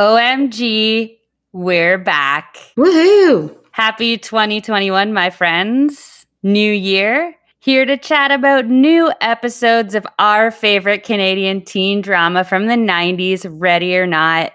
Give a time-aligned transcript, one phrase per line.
[0.00, 1.18] OMG,
[1.52, 2.56] we're back.
[2.74, 3.54] Woohoo!
[3.72, 6.24] Happy 2021, my friends.
[6.42, 7.34] New year.
[7.58, 13.46] Here to chat about new episodes of our favorite Canadian teen drama from the 90s,
[13.46, 14.52] Ready or Not.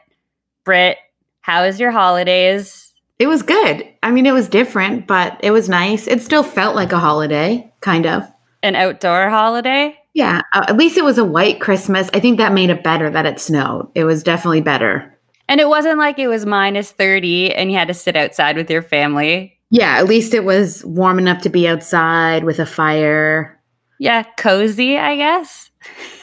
[0.63, 0.97] Britt,
[1.42, 2.91] how was your holidays?
[3.19, 3.87] It was good.
[4.01, 6.07] I mean, it was different, but it was nice.
[6.07, 8.23] It still felt like a holiday, kind of.
[8.63, 9.96] An outdoor holiday?
[10.15, 12.09] Yeah, uh, at least it was a white Christmas.
[12.15, 13.91] I think that made it better that it snowed.
[13.93, 15.14] It was definitely better.
[15.47, 18.70] And it wasn't like it was minus 30 and you had to sit outside with
[18.70, 19.57] your family.
[19.70, 23.59] Yeah, at least it was warm enough to be outside with a fire.
[23.99, 25.70] Yeah, cozy, I guess.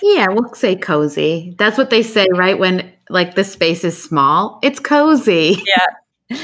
[0.03, 1.55] Yeah, we'll say cozy.
[1.59, 2.59] That's what they say, right?
[2.59, 5.63] When like the space is small, it's cozy.
[5.67, 6.39] Yeah.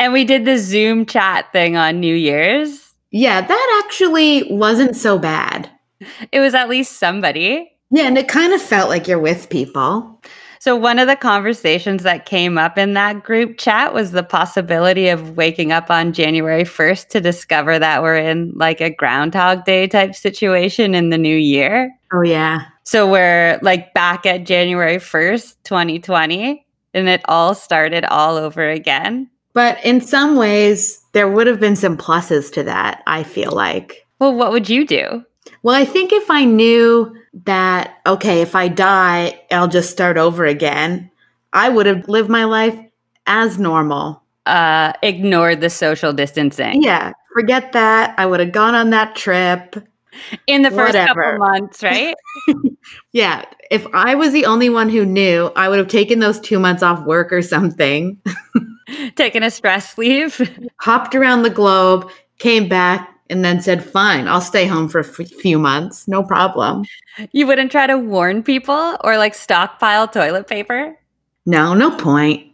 [0.00, 2.92] And we did the Zoom chat thing on New Year's.
[3.12, 5.70] Yeah, that actually wasn't so bad.
[6.32, 7.70] It was at least somebody.
[7.90, 10.20] Yeah, and it kind of felt like you're with people.
[10.68, 15.08] So, one of the conversations that came up in that group chat was the possibility
[15.08, 19.86] of waking up on January 1st to discover that we're in like a Groundhog Day
[19.86, 21.90] type situation in the new year.
[22.12, 22.66] Oh, yeah.
[22.84, 29.30] So, we're like back at January 1st, 2020, and it all started all over again.
[29.54, 34.06] But in some ways, there would have been some pluses to that, I feel like.
[34.18, 35.24] Well, what would you do?
[35.62, 40.44] Well, I think if I knew that, okay, if I die, I'll just start over
[40.44, 41.10] again,
[41.52, 42.78] I would have lived my life
[43.26, 44.22] as normal.
[44.46, 46.82] Uh, ignored the social distancing.
[46.82, 48.14] Yeah, forget that.
[48.18, 49.76] I would have gone on that trip.
[50.46, 51.22] In the first Whatever.
[51.22, 52.14] couple months, right?
[53.12, 56.58] Yeah, if I was the only one who knew, I would have taken those two
[56.58, 58.20] months off work or something,
[59.16, 60.40] Taken a stress leave.
[60.80, 65.06] hopped around the globe, came back, and then said, fine, I'll stay home for a
[65.06, 66.08] f- few months.
[66.08, 66.84] No problem.
[67.32, 70.96] You wouldn't try to warn people or like stockpile toilet paper?
[71.46, 72.46] No, no point.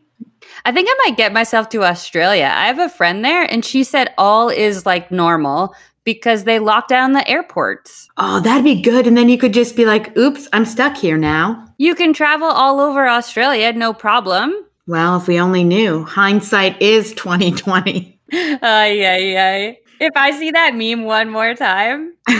[0.64, 2.50] I think I might get myself to Australia.
[2.54, 6.90] I have a friend there and she said all is like normal because they locked
[6.90, 8.08] down the airports.
[8.16, 9.06] Oh, that'd be good.
[9.06, 11.66] And then you could just be like, oops, I'm stuck here now.
[11.78, 14.54] You can travel all over Australia, no problem.
[14.86, 16.04] Well, if we only knew.
[16.04, 18.20] Hindsight is 2020.
[18.32, 19.78] Ay, ay, ay.
[20.00, 22.14] If I see that meme one more time.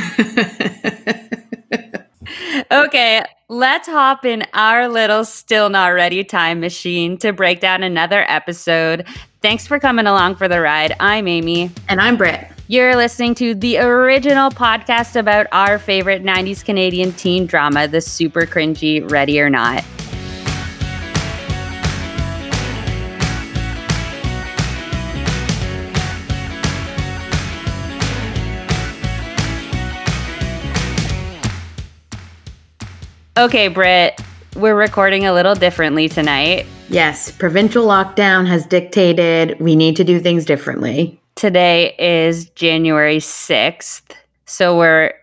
[2.70, 8.24] Okay, let's hop in our little still not ready time machine to break down another
[8.28, 9.06] episode.
[9.42, 10.94] Thanks for coming along for the ride.
[10.98, 11.70] I'm Amy.
[11.88, 12.48] and I'm Britt.
[12.68, 18.46] You're listening to the original podcast about our favorite 90s Canadian teen drama, the super
[18.46, 19.84] cringy Ready or Not.
[33.36, 34.20] Okay, Britt,
[34.54, 36.66] we're recording a little differently tonight.
[36.88, 41.20] Yes, provincial lockdown has dictated we need to do things differently.
[41.34, 44.02] Today is January 6th.
[44.46, 45.14] So we're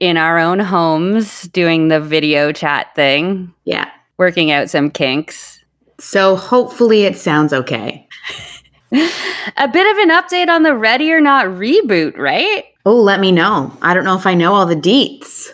[0.00, 3.88] in our own homes doing the video chat thing, Yeah.
[4.18, 5.60] working out some kinks.
[6.00, 8.08] So hopefully it sounds okay.
[8.92, 12.64] A bit of an update on the Ready or Not reboot, right?
[12.84, 13.72] Oh, let me know.
[13.80, 15.50] I don't know if I know all the deets.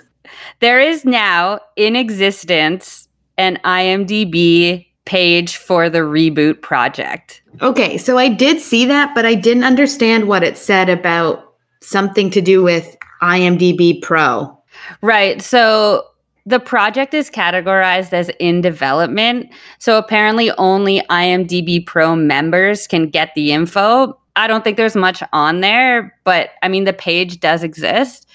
[0.61, 7.43] There is now in existence an IMDb page for the reboot project.
[7.62, 12.31] Okay, so I did see that, but I didn't understand what it said about something
[12.31, 14.59] to do with IMDb Pro.
[15.00, 15.41] Right.
[15.41, 16.06] So
[16.45, 19.49] the project is categorized as in development.
[19.78, 24.19] So apparently only IMDb Pro members can get the info.
[24.37, 28.26] I don't think there's much on there, but I mean, the page does exist.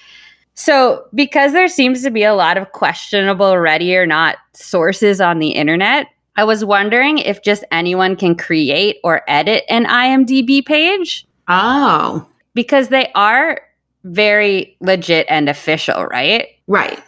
[0.53, 5.39] So, because there seems to be a lot of questionable ready or not sources on
[5.39, 11.25] the internet, I was wondering if just anyone can create or edit an IMDb page
[11.47, 13.61] Oh, because they are
[14.03, 16.47] very legit and official, right?
[16.67, 17.01] right.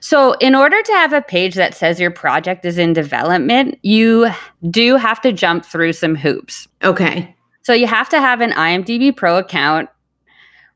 [0.00, 4.28] So, in order to have a page that says your project is in development, you
[4.70, 6.66] do have to jump through some hoops.
[6.82, 7.34] Okay.
[7.62, 9.88] So, you have to have an IMDb Pro account,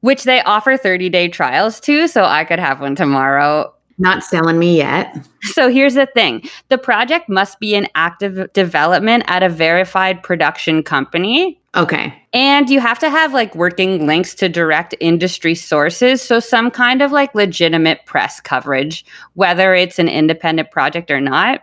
[0.06, 2.06] which they offer 30 day trials to.
[2.06, 3.72] So, I could have one tomorrow.
[3.98, 5.16] Not selling me yet.
[5.42, 10.82] So, here's the thing the project must be in active development at a verified production
[10.82, 11.60] company.
[11.76, 12.14] Okay.
[12.32, 16.22] And you have to have like working links to direct industry sources.
[16.22, 19.04] So, some kind of like legitimate press coverage,
[19.34, 21.62] whether it's an independent project or not.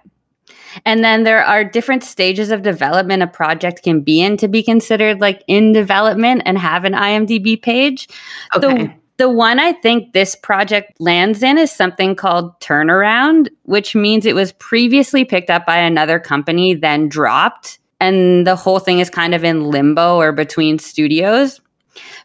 [0.85, 4.63] And then there are different stages of development a project can be in to be
[4.63, 8.07] considered like in development and have an IMDb page.
[8.55, 8.87] Okay.
[8.87, 14.25] The, The one I think this project lands in is something called Turnaround, which means
[14.25, 17.77] it was previously picked up by another company, then dropped.
[17.99, 21.61] And the whole thing is kind of in limbo or between studios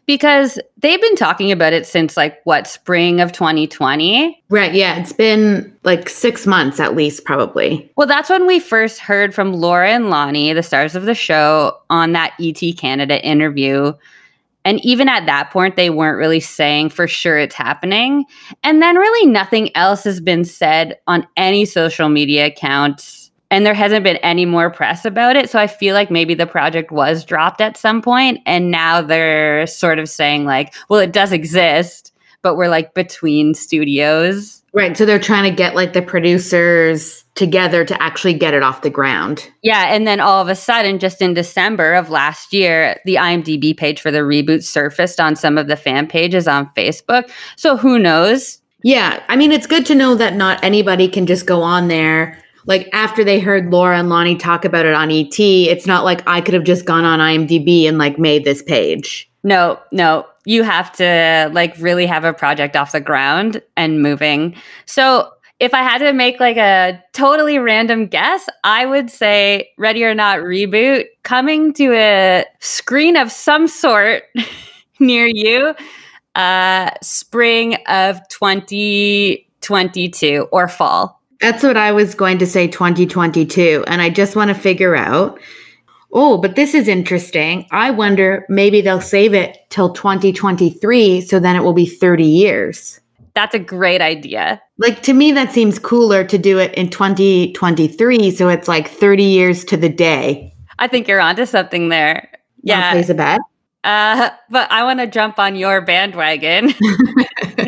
[0.05, 5.13] because they've been talking about it since like what spring of 2020 right yeah it's
[5.13, 7.91] been like six months at least probably.
[7.95, 11.77] Well that's when we first heard from laura and lani the stars of the show
[11.89, 13.93] on that et canada interview.
[14.65, 18.25] And even at that point they weren't really saying for sure it's happening.
[18.63, 23.18] And then really nothing else has been said on any social media accounts
[23.51, 25.49] and there hasn't been any more press about it.
[25.49, 29.65] So I feel like maybe the project was dropped at some point and now they're
[29.67, 34.63] sort of saying like, well, it does exist, but we're like between studios.
[34.71, 34.95] Right.
[34.95, 38.89] So they're trying to get like the producers together to actually get it off the
[38.91, 39.49] ground.
[39.63, 39.93] Yeah.
[39.93, 43.99] And then all of a sudden, just in December of last year, the IMDb page
[43.99, 47.31] for the reboot surfaced on some of the fan pages on Facebook.
[47.55, 48.61] So who knows?
[48.83, 49.23] Yeah.
[49.27, 52.89] I mean, it's good to know that not anybody can just go on there like
[52.93, 56.41] after they heard Laura and Lani talk about it on ET, it's not like I
[56.41, 59.29] could have just gone on IMDb and like made this page.
[59.43, 60.25] No, no.
[60.45, 64.55] You have to like really have a project off the ground and moving.
[64.85, 70.03] So if I had to make like a totally random guess, I would say Ready
[70.03, 74.23] or Not reboot coming to a screen of some sort
[74.99, 75.75] near you
[76.35, 81.18] uh spring of 2022 or fall.
[81.41, 83.85] That's what I was going to say 2022.
[83.87, 85.39] And I just want to figure out
[86.11, 87.67] oh, but this is interesting.
[87.71, 91.21] I wonder maybe they'll save it till 2023.
[91.21, 92.99] So then it will be 30 years.
[93.35, 94.61] That's a great idea.
[94.77, 98.31] Like to me, that seems cooler to do it in 2023.
[98.31, 100.53] So it's like 30 years to the day.
[100.79, 102.29] I think you're onto something there.
[102.63, 102.91] Yeah.
[102.91, 103.39] Place a bet.
[103.83, 106.73] Uh, but I want to jump on your bandwagon.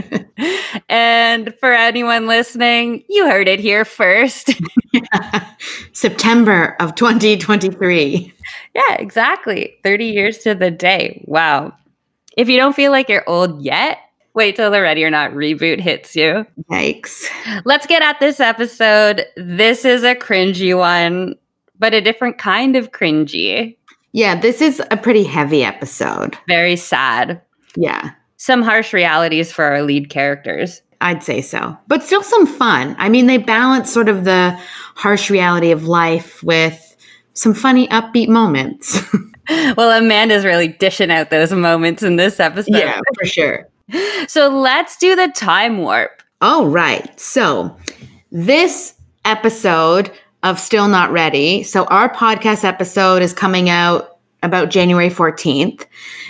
[0.92, 4.50] and for anyone listening, you heard it here first.
[5.94, 8.34] September of 2023.
[8.76, 9.78] Yeah, exactly.
[9.84, 11.24] 30 years to the day.
[11.28, 11.74] Wow.
[12.36, 14.00] If you don't feel like you're old yet,
[14.34, 16.46] wait till the Ready or Not reboot hits you.
[16.70, 17.26] Yikes.
[17.64, 19.26] Let's get at this episode.
[19.38, 21.36] This is a cringy one,
[21.80, 23.78] but a different kind of cringy.
[24.12, 26.38] Yeah, this is a pretty heavy episode.
[26.50, 27.42] Very sad.
[27.78, 28.12] Yeah
[28.42, 30.82] some harsh realities for our lead characters.
[31.00, 31.78] I'd say so.
[31.88, 32.96] But still some fun.
[32.98, 34.60] I mean, they balance sort of the
[34.96, 36.96] harsh reality of life with
[37.34, 39.00] some funny upbeat moments.
[39.78, 42.80] well, Amanda's really dishing out those moments in this episode.
[42.80, 43.68] Yeah, for sure.
[44.28, 46.24] So let's do the time warp.
[46.40, 47.20] All right.
[47.20, 47.76] So
[48.32, 48.96] this
[49.26, 50.10] episode
[50.44, 51.64] of Still Not Ready.
[51.64, 54.11] So our podcast episode is coming out
[54.44, 55.86] about January 14th.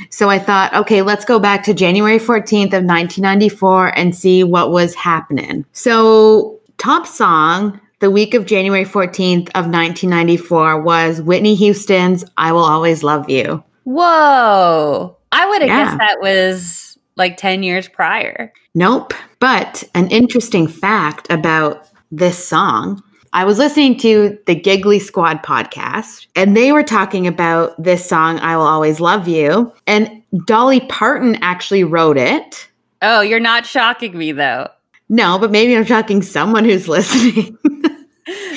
[0.10, 4.72] So I thought, okay, let's go back to January 14th of 1994 and see what
[4.72, 5.66] was happening.
[5.72, 12.64] So, top song the week of January 14th of 1994 was Whitney Houston's I Will
[12.64, 13.64] Always Love You.
[13.84, 15.16] Whoa.
[15.32, 15.86] I would have yeah.
[15.86, 18.52] guessed that was like 10 years prior.
[18.74, 19.14] Nope.
[19.40, 26.28] But an interesting fact about this song I was listening to the Giggly Squad podcast,
[26.36, 29.72] and they were talking about this song, I Will Always Love You.
[29.88, 32.68] And Dolly Parton actually wrote it.
[33.02, 34.68] Oh, you're not shocking me, though.
[35.08, 37.58] No, but maybe I'm shocking someone who's listening.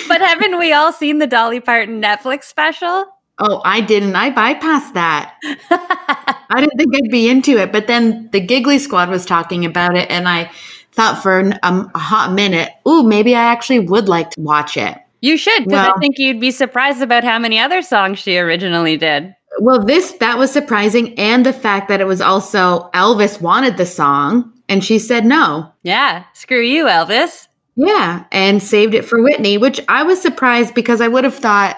[0.09, 3.07] but haven't we all seen the Dolly Parton Netflix special?
[3.39, 4.17] Oh, I didn't.
[4.17, 5.37] I bypassed that.
[5.71, 7.71] I didn't think I'd be into it.
[7.71, 10.51] But then the Giggly Squad was talking about it, and I
[10.95, 14.77] thought for an, um, a hot minute, ooh, maybe I actually would like to watch
[14.77, 14.97] it.
[15.21, 18.39] You should, because well, I think you'd be surprised about how many other songs she
[18.39, 19.35] originally did.
[19.59, 23.87] Well, this that was surprising, and the fact that it was also Elvis wanted the
[23.87, 25.73] song, and she said no.
[25.83, 27.49] Yeah, screw you, Elvis.
[27.77, 31.77] Yeah, and saved it for Whitney, which I was surprised because I would have thought.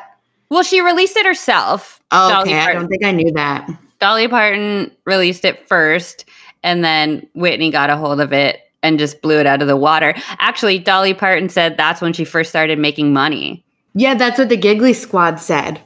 [0.50, 2.00] Well, she released it herself.
[2.10, 2.58] Oh, okay.
[2.58, 3.68] I don't think I knew that.
[4.00, 6.24] Dolly Parton released it first,
[6.62, 9.76] and then Whitney got a hold of it and just blew it out of the
[9.76, 10.14] water.
[10.38, 13.64] Actually, Dolly Parton said that's when she first started making money.
[13.94, 15.80] Yeah, that's what the Giggly Squad said.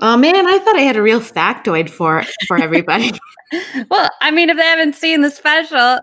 [0.00, 3.12] Oh man, I thought I had a real factoid for for everybody.
[3.90, 5.98] well, I mean, if they haven't seen the special,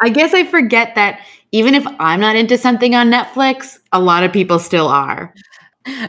[0.00, 1.20] I guess I forget that
[1.52, 5.32] even if I'm not into something on Netflix, a lot of people still are.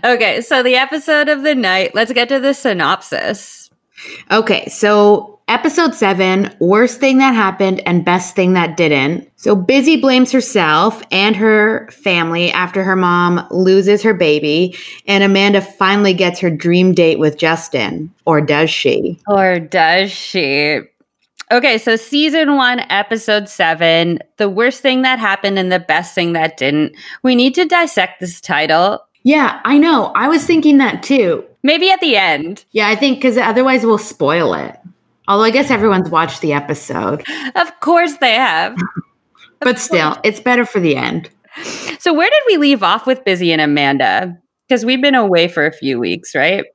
[0.03, 3.69] Okay, so the episode of the night, let's get to the synopsis.
[4.31, 9.27] Okay, so Episode seven, worst thing that happened and best thing that didn't.
[9.36, 14.77] So Busy blames herself and her family after her mom loses her baby,
[15.08, 18.13] and Amanda finally gets her dream date with Justin.
[18.27, 19.20] Or does she?
[19.27, 20.82] Or does she?
[21.51, 26.34] Okay, so season one, episode seven, the worst thing that happened and the best thing
[26.34, 26.96] that didn't.
[27.24, 29.03] We need to dissect this title.
[29.24, 30.12] Yeah, I know.
[30.15, 31.44] I was thinking that too.
[31.63, 32.65] Maybe at the end.
[32.70, 34.75] Yeah, I think because otherwise we'll spoil it.
[35.30, 37.24] Although I guess everyone's watched the episode.
[37.56, 38.76] Of course they have.
[39.60, 41.30] but still, it's better for the end.
[42.00, 44.36] So, where did we leave off with Busy and Amanda?
[44.68, 46.66] Because we've been away for a few weeks, right?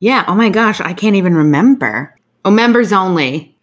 [0.00, 0.24] Yeah.
[0.26, 2.14] Oh my gosh, I can't even remember.
[2.44, 3.56] Oh, members only.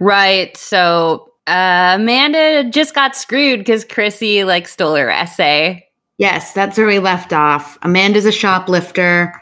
[0.00, 0.56] Right.
[0.56, 5.86] So, uh, Amanda just got screwed because Chrissy like stole her essay.
[6.18, 7.78] Yes, that's where we left off.
[7.82, 9.32] Amanda's a shoplifter,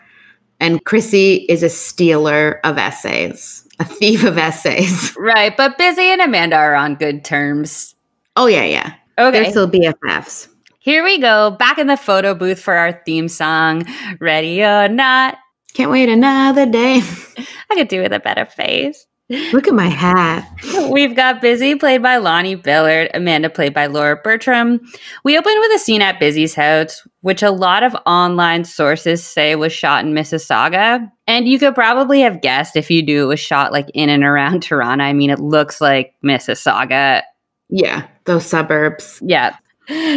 [0.60, 5.14] and Chrissy is a stealer of essays, a thief of essays.
[5.28, 5.56] Right.
[5.56, 7.94] But Busy and Amanda are on good terms.
[8.36, 8.94] Oh, yeah, yeah.
[9.18, 9.42] Okay.
[9.42, 10.48] They're still BFFs.
[10.78, 11.50] Here we go.
[11.50, 13.84] Back in the photo booth for our theme song,
[14.20, 15.38] Ready or Not.
[15.74, 17.02] Can't wait another day.
[17.70, 19.07] I could do with a better face.
[19.30, 20.50] Look at my hat.
[20.90, 24.80] We've got Busy played by Lani Billard, Amanda played by Laura Bertram.
[25.22, 29.54] We open with a scene at Busy's house, which a lot of online sources say
[29.54, 31.10] was shot in Mississauga.
[31.26, 34.24] And you could probably have guessed if you knew it was shot like in and
[34.24, 35.04] around Toronto.
[35.04, 37.22] I mean, it looks like Mississauga.
[37.68, 39.20] Yeah, those suburbs.
[39.22, 39.56] Yeah.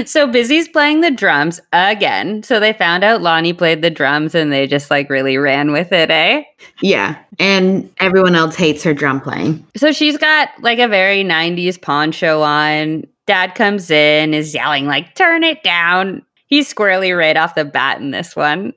[0.05, 2.43] So Busy's playing the drums again.
[2.43, 5.93] So they found out Lani played the drums and they just like really ran with
[5.93, 6.43] it, eh?
[6.81, 7.17] Yeah.
[7.39, 9.65] And everyone else hates her drum playing.
[9.77, 13.05] So she's got like a very 90s poncho on.
[13.27, 16.25] Dad comes in, is yelling, like, turn it down.
[16.47, 18.73] He's squirrely right off the bat in this one.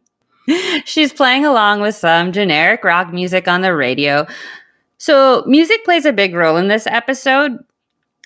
[0.85, 4.27] She's playing along with some generic rock music on the radio.
[4.99, 7.59] So, music plays a big role in this episode,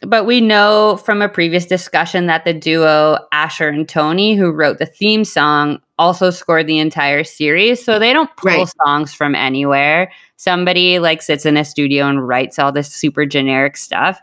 [0.03, 4.79] but we know from a previous discussion that the duo Asher and Tony, who wrote
[4.79, 7.85] the theme song, also scored the entire series.
[7.85, 8.73] So they don't pull Right.
[8.87, 10.13] songs from anywhere.
[10.37, 14.21] Somebody like sits in a studio and writes all this super generic stuff.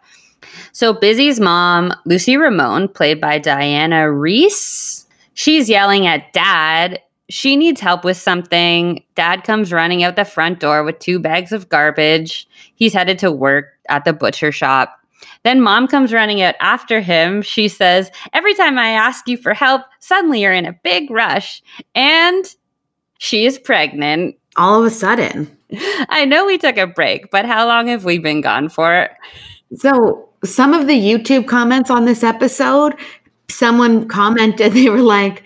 [0.72, 7.02] So Busy's mom, Lucy Ramone, played by Diana Reese, she's yelling at dad.
[7.28, 9.04] She needs help with something.
[9.16, 12.48] Dad comes running out the front door with two bags of garbage.
[12.76, 14.98] He's headed to work at the butcher shop.
[15.44, 17.42] Then mom comes running out after him.
[17.42, 21.62] She says, Every time I ask you for help, suddenly you're in a big rush.
[21.94, 22.46] And
[23.20, 24.36] she is pregnant.
[24.58, 25.56] All of a sudden.
[26.10, 29.10] I know we took a break, but how long have we been gone for?
[29.76, 32.96] So, some of the YouTube comments on this episode,
[33.50, 35.44] someone commented, they were like,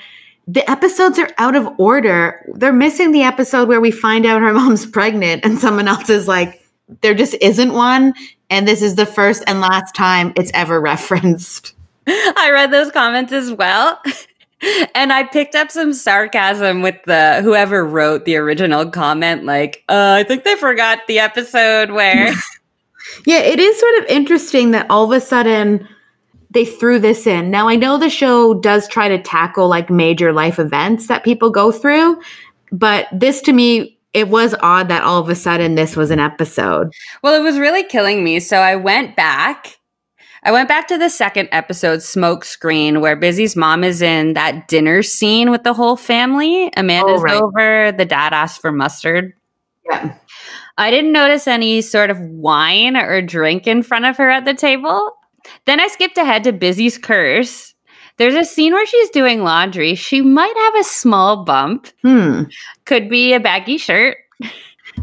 [0.48, 2.44] the episodes are out of order.
[2.56, 6.28] They're missing the episode where we find out her mom's pregnant, and someone else is
[6.28, 6.64] like,
[7.02, 8.14] there just isn't one.
[8.50, 11.74] And this is the first and last time it's ever referenced.
[12.08, 14.02] I read those comments as well.
[14.94, 20.18] And I picked up some sarcasm with the whoever wrote the original comment, like, uh,
[20.20, 22.34] I think they forgot the episode where
[23.26, 25.88] Yeah, it is sort of interesting that all of a sudden
[26.52, 27.52] they threw this in.
[27.52, 31.50] Now, I know the show does try to tackle like major life events that people
[31.50, 32.22] go through,
[32.72, 36.20] but this to me, it was odd that all of a sudden this was an
[36.20, 36.92] episode.
[37.24, 38.40] Well, it was really killing me.
[38.40, 39.76] So I went back.
[40.44, 44.68] I went back to the second episode, Smoke Screen, where Busy's mom is in that
[44.70, 46.72] dinner scene with the whole family.
[46.78, 47.42] Amanda's Oh, right.
[47.42, 47.92] over.
[47.92, 49.34] The dad asked for mustard.
[49.92, 50.16] Yeah.
[50.78, 54.54] I didn't notice any sort of wine or drink in front of her at the
[54.54, 55.12] table.
[55.66, 57.69] Then I skipped ahead to Busy's curse.
[58.20, 59.96] There's a scene where she's doing laundry.
[59.96, 61.88] She might have a small bump.
[62.04, 62.44] Hmm.
[62.84, 64.18] Could be a baggy shirt.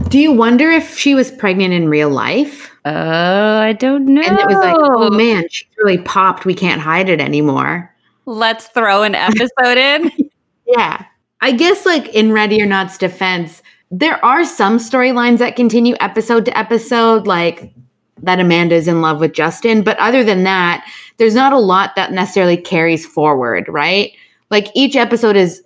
[0.08, 2.70] Do you wonder if she was pregnant in real life?
[2.84, 4.20] Oh, I don't know.
[4.20, 6.44] And it was like, oh man, she really popped.
[6.44, 7.92] We can't hide it anymore.
[8.26, 10.12] Let's throw an episode in.
[10.68, 11.04] Yeah.
[11.42, 16.44] I guess, like, in Ready or Not's defense, there are some storylines that continue episode
[16.46, 17.72] to episode, like
[18.20, 19.82] that Amanda's in love with Justin.
[19.82, 20.84] But other than that,
[21.18, 24.12] there's not a lot that necessarily carries forward, right?
[24.50, 25.62] Like, each episode is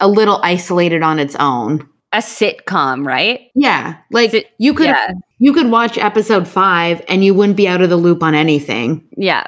[0.00, 1.88] a little isolated on its own.
[2.12, 3.50] a sitcom, right?
[3.54, 3.96] Yeah.
[4.10, 4.86] Like, Sit- you could.
[4.86, 5.12] Yeah.
[5.40, 9.06] You could watch episode five and you wouldn't be out of the loop on anything.
[9.16, 9.46] Yeah.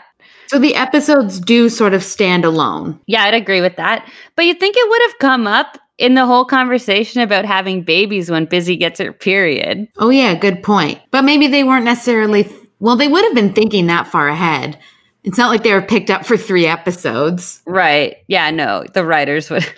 [0.49, 3.01] So the episodes do sort of stand alone.
[3.07, 4.09] Yeah, I'd agree with that.
[4.37, 8.31] But you'd think it would have come up in the whole conversation about having babies
[8.31, 9.89] when Busy gets her period.
[9.99, 11.01] Oh, yeah, good point.
[11.11, 12.49] But maybe they weren't necessarily,
[12.81, 14.79] well, they would have been thinking that far ahead.
[15.25, 17.63] It's not like they were picked up for three episodes.
[17.67, 18.17] Right.
[18.29, 19.65] Yeah, no, the writers would.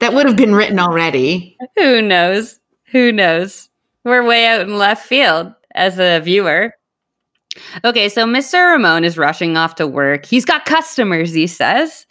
[0.00, 1.56] That would have been written already.
[1.76, 2.60] Who knows?
[2.92, 3.68] Who knows?
[4.04, 6.72] We're way out in left field as a viewer.
[7.84, 8.72] Okay, so Mr.
[8.72, 10.24] Ramone is rushing off to work.
[10.24, 12.06] He's got customers, he says.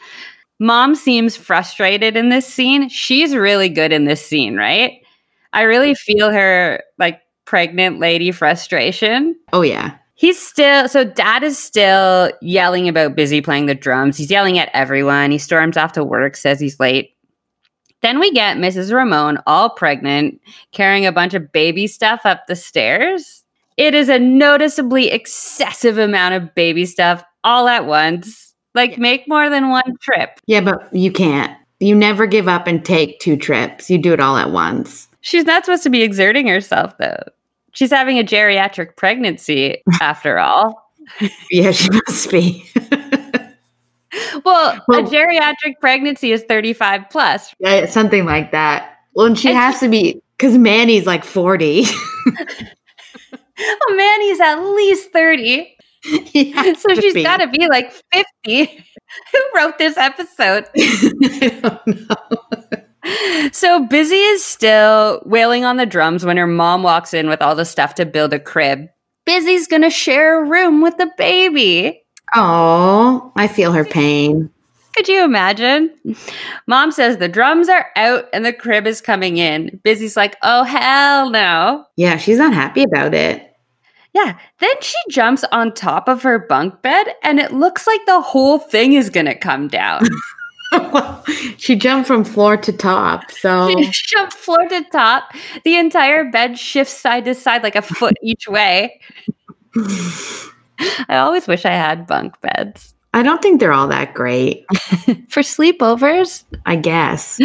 [0.60, 2.90] Mom seems frustrated in this scene.
[2.90, 5.00] She's really good in this scene, right?
[5.54, 9.36] I really feel her like pregnant lady frustration.
[9.54, 9.98] Oh, yeah.
[10.18, 14.18] He's still, so dad is still yelling about busy playing the drums.
[14.18, 15.30] He's yelling at everyone.
[15.30, 17.12] He storms off to work, says he's late.
[18.02, 18.92] Then we get Mrs.
[18.92, 23.44] Ramone, all pregnant, carrying a bunch of baby stuff up the stairs.
[23.78, 28.56] It is a noticeably excessive amount of baby stuff all at once.
[28.74, 30.40] Like, make more than one trip.
[30.48, 31.56] Yeah, but you can't.
[31.80, 33.88] You never give up and take two trips.
[33.88, 35.08] You do it all at once.
[35.22, 37.22] She's not supposed to be exerting herself, though.
[37.78, 40.92] She's having a geriatric pregnancy, after all.
[41.52, 42.68] yeah, she must be.
[44.44, 47.54] well, well, a geriatric pregnancy is 35 plus.
[47.60, 48.98] Yeah, something like that.
[49.14, 51.84] Well, and she and has she, to be because Manny's like 40.
[52.26, 55.78] well, Manny's at least 30.
[56.04, 58.66] So she's got to be like 50.
[59.34, 60.66] Who wrote this episode?
[60.76, 62.84] I don't know.
[63.52, 67.56] So Busy is still wailing on the drums when her mom walks in with all
[67.56, 68.88] the stuff to build a crib.
[69.26, 72.04] Busy's gonna share a room with the baby.
[72.36, 74.50] Oh, I feel her pain.
[74.96, 75.94] Could you imagine?
[76.66, 79.80] Mom says the drums are out and the crib is coming in.
[79.84, 81.86] Busy's like, oh, hell no.
[81.98, 83.44] Yeah, she's not happy about it.
[84.14, 84.40] Yeah.
[84.60, 88.58] Then she jumps on top of her bunk bed and it looks like the whole
[88.58, 90.04] thing is going to come down.
[91.58, 93.32] she jumped from floor to top.
[93.32, 95.34] So she jumped floor to top.
[95.64, 99.00] The entire bed shifts side to side like a foot each way.
[101.10, 102.94] I always wish I had bunk beds.
[103.14, 104.66] I don't think they're all that great.
[105.30, 106.44] For sleepovers?
[106.66, 107.40] I guess.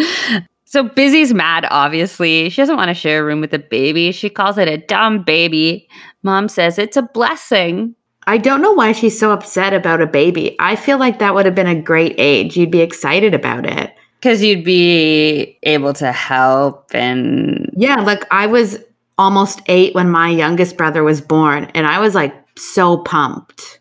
[0.64, 2.48] So Busy's mad, obviously.
[2.48, 4.10] She doesn't want to share a room with a baby.
[4.12, 5.88] She calls it a dumb baby.
[6.22, 7.94] Mom says it's a blessing.
[8.26, 10.56] I don't know why she's so upset about a baby.
[10.58, 12.56] I feel like that would have been a great age.
[12.56, 13.94] You'd be excited about it.
[14.20, 17.72] Because you'd be able to help and.
[17.76, 18.78] Yeah, like I was
[19.18, 23.80] almost eight when my youngest brother was born, and I was like so pumped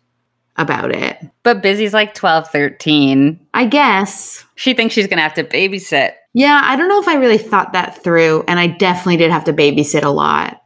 [0.56, 1.18] about it.
[1.42, 3.46] But Busy's like 12, 13.
[3.54, 4.44] I guess.
[4.56, 6.12] She thinks she's going to have to babysit.
[6.34, 8.44] Yeah, I don't know if I really thought that through.
[8.48, 10.62] And I definitely did have to babysit a lot.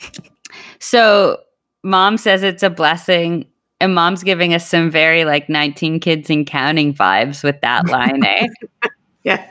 [0.78, 1.38] so
[1.86, 3.46] mom says it's a blessing.
[3.78, 8.24] And mom's giving us some very like 19 kids and counting vibes with that line,
[8.24, 8.48] eh?
[9.22, 9.50] yeah.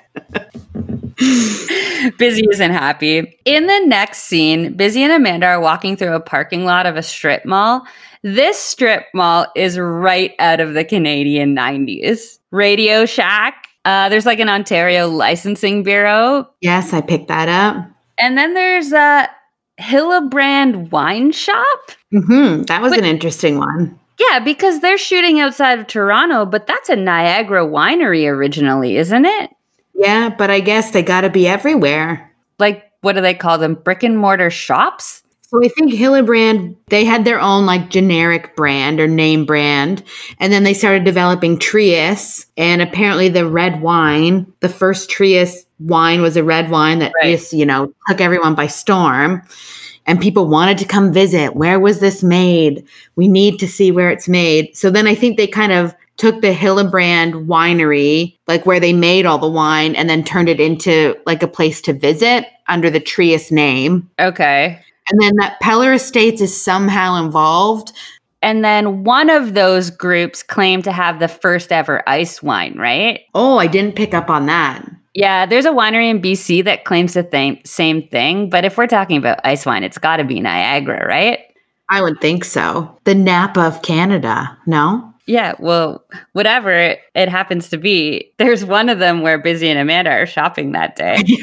[2.18, 3.40] Busy isn't happy.
[3.46, 7.04] In the next scene, Busy and Amanda are walking through a parking lot of a
[7.04, 7.86] strip mall.
[8.24, 12.40] This strip mall is right out of the Canadian 90s.
[12.52, 13.68] Radio Shack.
[13.86, 16.50] Uh, there's like an Ontario licensing bureau.
[16.62, 17.88] Yes, I picked that up.
[18.18, 19.30] And then there's a
[19.80, 21.92] Hillebrand wine shop.
[22.14, 22.64] Mm-hmm.
[22.64, 24.00] That was an interesting one.
[24.18, 29.50] Yeah, because they're shooting outside of Toronto, but that's a Niagara winery originally, isn't it?
[29.94, 32.32] Yeah, but I guess they got to be everywhere.
[32.58, 33.76] Like, what do they call them?
[33.76, 35.24] Brick and mortar shops?
[35.56, 40.04] So I think Hillebrand, they had their own like generic brand or name brand.
[40.38, 42.46] And then they started developing Trius.
[42.58, 47.38] And apparently the red wine, the first Trius wine was a red wine that right.
[47.38, 49.44] just, you know, took everyone by storm.
[50.06, 51.56] And people wanted to come visit.
[51.56, 52.86] Where was this made?
[53.16, 54.76] We need to see where it's made.
[54.76, 59.26] So then I think they kind of took the Hillebrand winery, like where they made
[59.26, 63.00] all the wine, and then turned it into like a place to visit under the
[63.00, 64.10] Trius name.
[64.20, 64.82] Okay.
[65.10, 67.94] And then that Peller Estates is somehow involved.
[68.42, 73.22] And then one of those groups claimed to have the first ever ice wine, right?
[73.34, 74.88] Oh, I didn't pick up on that.
[75.16, 78.50] Yeah, there's a winery in BC that claims the th- same thing.
[78.50, 81.40] But if we're talking about ice wine, it's got to be Niagara, right?
[81.90, 83.00] I would think so.
[83.06, 85.14] The Napa of Canada, no?
[85.28, 89.80] Yeah, well, whatever it, it, happens to be, there's one of them where Busy and
[89.80, 91.24] Amanda are shopping that day.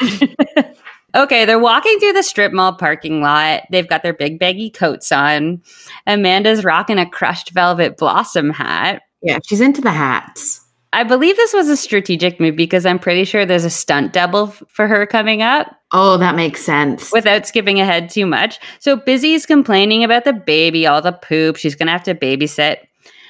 [0.00, 0.72] Yeah.
[1.14, 3.62] okay, they're walking through the strip mall parking lot.
[3.70, 5.62] They've got their big baggy coats on.
[6.06, 9.02] Amanda's rocking a crushed velvet blossom hat.
[9.22, 10.64] Yeah, she's into the hats.
[10.92, 14.48] I believe this was a strategic move because I'm pretty sure there's a stunt double
[14.48, 15.68] f- for her coming up.
[15.92, 17.12] Oh, that makes sense.
[17.12, 18.58] Without skipping ahead too much.
[18.80, 21.56] So Busy's complaining about the baby, all the poop.
[21.56, 22.78] She's going to have to babysit.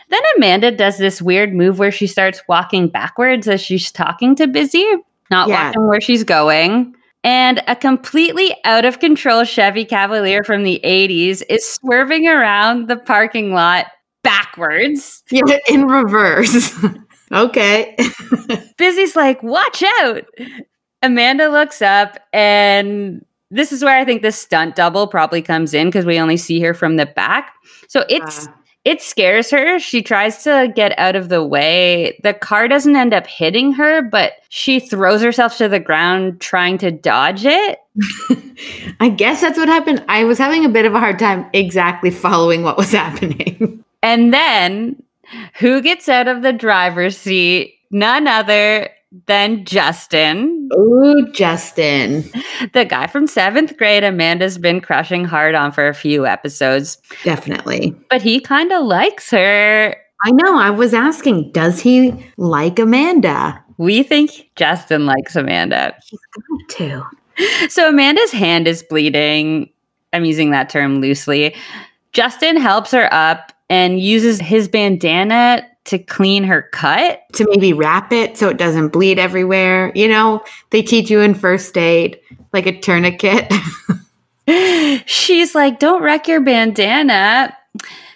[0.08, 4.46] Then Amanda does this weird move where she starts walking backwards as she's talking to
[4.46, 4.84] Busy,
[5.30, 5.68] not yeah.
[5.68, 6.94] watching where she's going.
[7.22, 12.96] And a completely out of control Chevy Cavalier from the 80s is swerving around the
[12.96, 13.86] parking lot
[14.22, 15.22] backwards.
[15.30, 16.72] Yeah, in reverse.
[17.32, 17.96] okay.
[18.78, 20.24] Busy's like, watch out.
[21.02, 25.88] Amanda looks up and this is where I think the stunt double probably comes in
[25.88, 27.52] because we only see her from the back.
[27.88, 28.52] So it's uh
[28.90, 29.78] it scares her.
[29.78, 32.18] She tries to get out of the way.
[32.24, 36.76] The car doesn't end up hitting her, but she throws herself to the ground trying
[36.78, 37.78] to dodge it.
[39.00, 40.04] I guess that's what happened.
[40.08, 43.84] I was having a bit of a hard time exactly following what was happening.
[44.02, 45.00] And then
[45.60, 47.76] who gets out of the driver's seat?
[47.92, 48.90] None other
[49.26, 50.68] than Justin.
[50.74, 52.24] Ooh, Justin.
[52.72, 56.98] The guy from seventh grade Amanda's been crushing hard on for a few episodes.
[57.24, 57.96] Definitely.
[58.08, 59.96] But he kind of likes her.
[60.24, 60.58] I know.
[60.58, 63.62] I was asking, does he like Amanda?
[63.78, 65.96] We think Justin likes Amanda.
[66.06, 67.68] He's got to.
[67.68, 69.70] So Amanda's hand is bleeding.
[70.12, 71.54] I'm using that term loosely.
[72.12, 77.22] Justin helps her up and uses his bandana to clean her cut.
[77.34, 79.92] To maybe wrap it so it doesn't bleed everywhere.
[79.94, 82.18] You know, they teach you in first aid,
[82.52, 83.52] like a tourniquet.
[85.06, 87.56] She's like, don't wreck your bandana.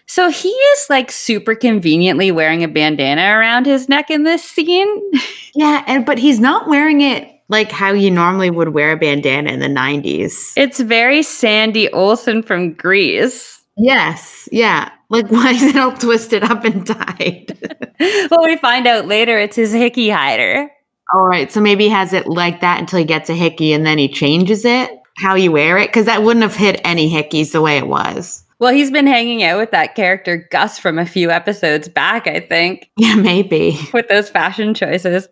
[0.07, 5.03] So he is like super conveniently wearing a bandana around his neck in this scene.
[5.55, 9.51] yeah, and but he's not wearing it like how you normally would wear a bandana
[9.51, 10.53] in the 90s.
[10.57, 13.63] It's very Sandy Olsson from Grease.
[13.77, 14.91] Yes, yeah.
[15.11, 17.57] Like why is it all twisted up and tied?
[18.31, 20.71] well, we find out later it's his hickey hider.
[21.13, 23.87] All right, so maybe he has it like that until he gets a hickey and
[23.87, 27.53] then he changes it how you wear it because that wouldn't have hit any hickeys
[27.53, 28.45] the way it was.
[28.59, 32.41] Well, he's been hanging out with that character Gus from a few episodes back, I
[32.41, 32.91] think.
[32.97, 33.79] Yeah, maybe.
[33.93, 35.29] With those fashion choices.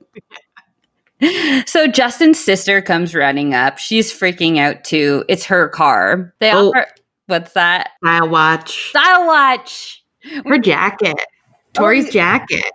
[1.67, 3.79] so Justin's sister comes running up.
[3.79, 5.25] She's freaking out too.
[5.29, 6.35] It's her car.
[6.41, 6.87] They oh, offer
[7.27, 7.91] what's that?
[8.05, 8.91] Style watch.
[8.91, 10.05] Style watch.
[10.47, 11.19] Her jacket.
[11.75, 12.71] Tori's oh, jacket.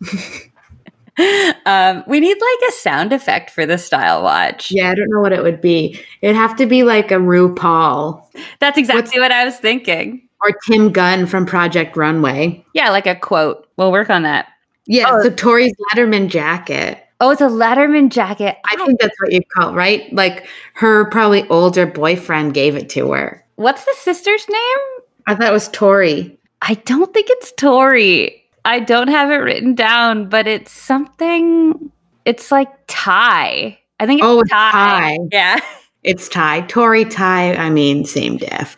[1.66, 4.70] um, we need like a sound effect for the style watch.
[4.70, 6.00] Yeah, I don't know what it would be.
[6.22, 8.22] It'd have to be like a RuPaul.
[8.60, 10.28] That's exactly What's, what I was thinking.
[10.42, 12.64] Or Tim Gunn from Project Runway.
[12.74, 13.66] Yeah, like a quote.
[13.76, 14.48] We'll work on that.
[14.86, 15.22] Yeah, oh.
[15.22, 17.02] so Tori's Letterman jacket.
[17.18, 18.56] Oh, it's a Letterman jacket.
[18.70, 20.12] I think that's what you call it, right?
[20.12, 23.45] Like her probably older boyfriend gave it to her.
[23.56, 24.78] What's the sister's name?
[25.26, 26.38] I thought it was Tori.
[26.62, 28.44] I don't think it's Tori.
[28.64, 31.90] I don't have it written down, but it's something.
[32.24, 33.78] It's like Ty.
[34.00, 34.70] I think it's oh, Ty.
[34.72, 35.18] Ty.
[35.32, 35.60] Yeah.
[36.02, 36.62] It's Ty.
[36.62, 37.54] Tori, Ty.
[37.54, 38.76] I mean, same diff.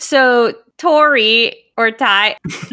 [0.00, 2.36] So Tori or Ty.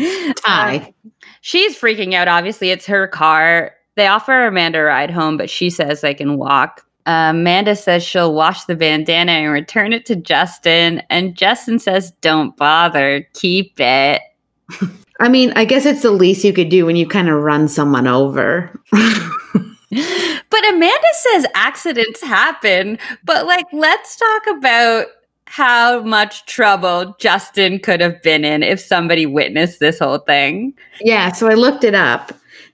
[0.45, 0.77] Ty.
[0.77, 1.09] Uh,
[1.41, 2.27] she's freaking out.
[2.27, 3.73] Obviously, it's her car.
[3.95, 6.85] They offer Amanda a ride home, but she says they can walk.
[7.05, 11.01] Uh, Amanda says she'll wash the bandana and return it to Justin.
[11.09, 14.21] And Justin says, don't bother, keep it.
[15.19, 17.67] I mean, I guess it's the least you could do when you kind of run
[17.67, 18.71] someone over.
[18.91, 22.97] but Amanda says accidents happen.
[23.23, 25.07] But like, let's talk about
[25.45, 30.73] how much trouble Justin could have been in if somebody witnessed this whole thing.
[31.01, 32.31] Yeah, so I looked it up.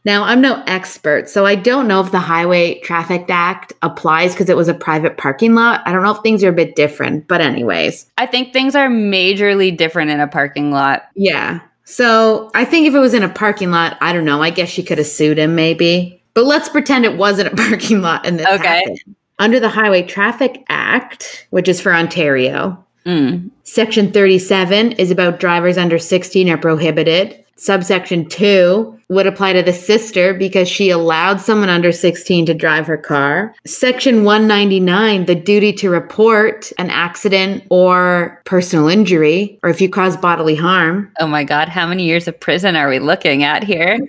[0.09, 4.49] Now, I'm no expert, so I don't know if the Highway Traffic Act applies because
[4.49, 5.83] it was a private parking lot.
[5.85, 8.09] I don't know if things are a bit different, but, anyways.
[8.17, 11.03] I think things are majorly different in a parking lot.
[11.13, 11.59] Yeah.
[11.83, 14.41] So I think if it was in a parking lot, I don't know.
[14.41, 16.19] I guess she could have sued him maybe.
[16.33, 18.79] But let's pretend it wasn't a parking lot and this okay.
[18.79, 19.15] happened.
[19.37, 23.47] Under the Highway Traffic Act, which is for Ontario, mm.
[23.63, 29.73] Section 37 is about drivers under 16 are prohibited subsection 2 would apply to the
[29.73, 33.55] sister because she allowed someone under 16 to drive her car.
[33.65, 40.15] Section 199, the duty to report an accident or personal injury, or if you cause
[40.15, 41.11] bodily harm.
[41.19, 43.99] Oh my God, how many years of prison are we looking at here?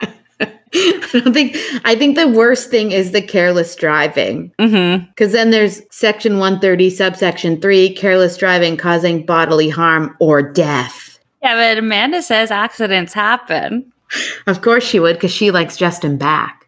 [0.74, 4.48] I don't think I think the worst thing is the careless driving.
[4.58, 5.32] Because mm-hmm.
[5.32, 11.05] then there's section 130, subsection 3, careless driving causing bodily harm or death.
[11.46, 13.92] Yeah, but Amanda says accidents happen.
[14.48, 16.66] Of course she would, because she likes Justin back.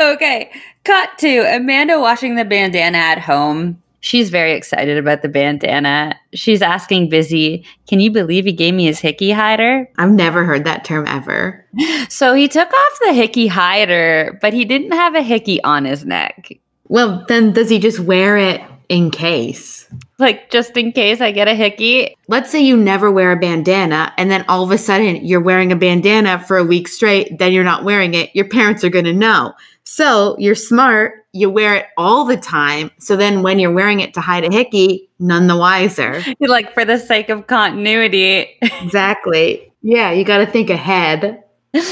[0.00, 0.52] okay,
[0.84, 3.82] cut to Amanda washing the bandana at home.
[3.98, 6.14] She's very excited about the bandana.
[6.32, 9.90] She's asking Busy, Can you believe he gave me his hickey hider?
[9.98, 11.66] I've never heard that term ever.
[12.08, 16.04] So he took off the hickey hider, but he didn't have a hickey on his
[16.04, 16.52] neck.
[16.86, 19.88] Well, then does he just wear it in case.
[20.18, 22.16] Like, just in case I get a hickey.
[22.28, 25.72] Let's say you never wear a bandana, and then all of a sudden you're wearing
[25.72, 28.34] a bandana for a week straight, then you're not wearing it.
[28.34, 29.54] Your parents are going to know.
[29.84, 31.26] So you're smart.
[31.32, 32.90] You wear it all the time.
[32.98, 36.22] So then when you're wearing it to hide a hickey, none the wiser.
[36.40, 38.56] like, for the sake of continuity.
[38.62, 39.72] exactly.
[39.82, 41.42] Yeah, you got to think ahead.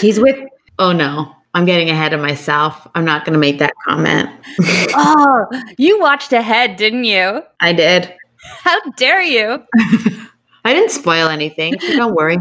[0.00, 0.38] He's with,
[0.78, 2.86] oh no, I'm getting ahead of myself.
[2.94, 4.30] I'm not going to make that comment.
[4.94, 7.42] oh, you watched ahead, didn't you?
[7.60, 8.14] I did.
[8.42, 9.62] How dare you?
[10.64, 11.78] I didn't spoil anything.
[11.80, 12.38] So don't worry.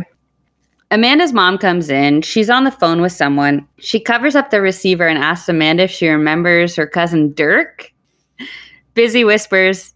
[0.91, 2.21] Amanda's mom comes in.
[2.21, 3.67] She's on the phone with someone.
[3.79, 7.91] She covers up the receiver and asks Amanda if she remembers her cousin Dirk.
[8.93, 9.93] Busy whispers,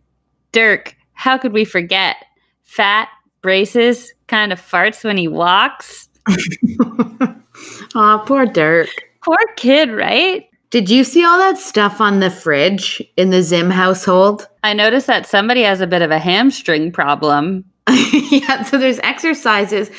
[0.54, 2.16] Dirk, how could we forget?
[2.64, 3.10] Fat,
[3.42, 6.08] braces, kind of farts when he walks.
[7.96, 8.90] Aw, poor Dirk.
[9.24, 10.48] Poor kid, right?
[10.70, 14.50] Did you see all that stuff on the fridge in the Zimm household?
[14.64, 17.64] I noticed that somebody has a bit of a hamstring problem.
[17.88, 19.90] yeah, so there's exercises,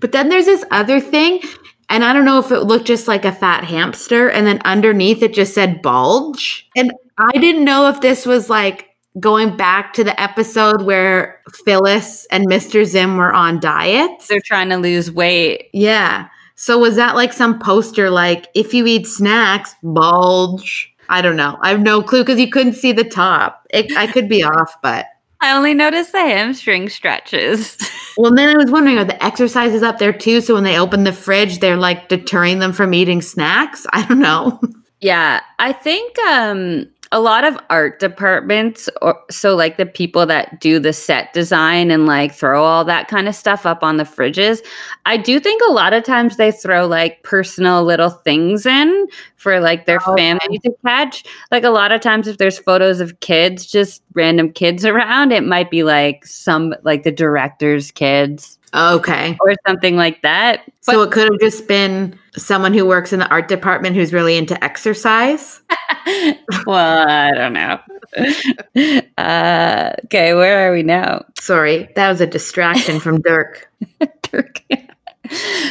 [0.00, 1.40] but then there's this other thing,
[1.88, 5.22] and I don't know if it looked just like a fat hamster, and then underneath
[5.22, 6.68] it just said bulge.
[6.76, 12.26] And I didn't know if this was like going back to the episode where Phyllis
[12.30, 12.82] and Mr.
[12.82, 14.26] Zimm were on diets.
[14.26, 15.70] They're trying to lose weight.
[15.72, 16.28] Yeah.
[16.56, 20.92] So was that like some poster like if you eat snacks, bulge?
[21.08, 21.56] I don't know.
[21.60, 23.66] I have no clue because you couldn't see the top.
[23.70, 25.06] It, I could be off, but
[25.40, 27.78] I only noticed the hamstring stretches.
[28.16, 30.40] well, then I was wondering, are the exercises up there too?
[30.40, 33.86] So when they open the fridge, they're like deterring them from eating snacks?
[33.92, 34.60] I don't know.
[35.00, 40.60] Yeah, I think um a lot of art departments or so like the people that
[40.60, 44.04] do the set design and like throw all that kind of stuff up on the
[44.04, 44.64] fridges
[45.04, 49.06] i do think a lot of times they throw like personal little things in
[49.46, 51.22] for like their oh, family to catch.
[51.52, 55.44] Like a lot of times if there's photos of kids just random kids around it
[55.44, 59.36] might be like some like the director's kids okay.
[59.40, 60.62] or something like that.
[60.84, 64.12] But- so it could have just been someone who works in the art department who's
[64.12, 65.62] really into exercise
[66.66, 67.80] well, I don't know.
[69.18, 71.24] Uh, okay, where are we now?
[71.40, 73.70] Sorry, that was a distraction from Dirk.
[74.22, 74.62] Dirk.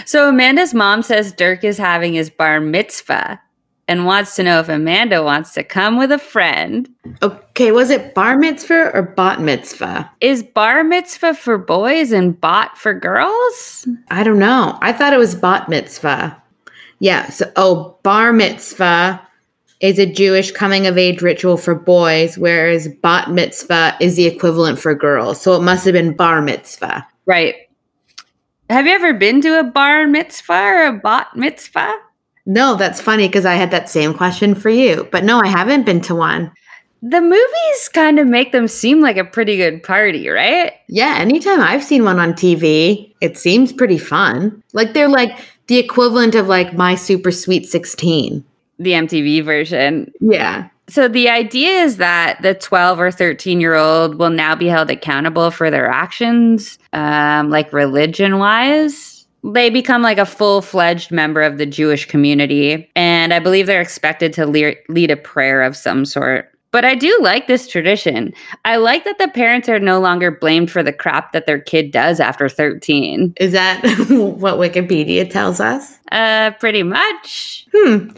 [0.06, 3.39] So Amanda's mom says Dirk is having his bar mitzvah
[3.88, 6.89] and wants to know if Amanda wants to come with a friend.
[7.21, 10.12] Okay, was it bar mitzvah or bot mitzvah?
[10.21, 13.88] Is bar mitzvah for boys and bot for girls?
[14.10, 14.78] I don't know.
[14.82, 16.41] I thought it was bot mitzvah.
[16.99, 19.21] Yeah, so oh, bar mitzvah
[19.81, 24.79] is a Jewish coming of age ritual for boys, whereas bat mitzvah is the equivalent
[24.79, 25.41] for girls.
[25.41, 27.05] So it must have been bar mitzvah.
[27.25, 27.55] Right.
[28.69, 31.99] Have you ever been to a bar mitzvah or a bat mitzvah?
[32.45, 35.08] No, that's funny because I had that same question for you.
[35.12, 36.51] But no, I haven't been to one.
[37.01, 40.73] The movies kind of make them seem like a pretty good party, right?
[40.88, 44.63] Yeah, anytime I've seen one on TV, it seems pretty fun.
[44.73, 48.43] Like they're like the equivalent of like my super sweet 16
[48.80, 50.12] the MTV version.
[50.19, 50.67] Yeah.
[50.88, 54.91] So the idea is that the 12 or 13 year old will now be held
[54.91, 59.25] accountable for their actions, um, like religion wise.
[59.43, 62.89] They become like a full fledged member of the Jewish community.
[62.95, 66.51] And I believe they're expected to le- lead a prayer of some sort.
[66.75, 68.33] But I do like this tradition.
[68.65, 71.91] I like that the parents are no longer blamed for the crap that their kid
[71.91, 73.33] does after 13.
[73.38, 75.97] Is that what Wikipedia tells us?
[76.11, 77.65] Uh, pretty much.
[77.73, 78.09] Hmm.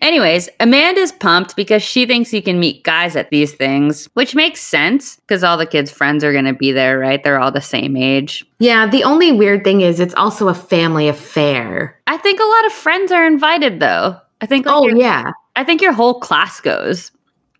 [0.00, 4.62] Anyways, Amanda's pumped because she thinks you can meet guys at these things, which makes
[4.62, 7.22] sense because all the kids' friends are going to be there, right?
[7.22, 8.42] They're all the same age.
[8.58, 12.00] Yeah, the only weird thing is it's also a family affair.
[12.06, 14.18] I think a lot of friends are invited though.
[14.40, 15.32] I think like, Oh, yeah.
[15.56, 17.10] I think your whole class goes.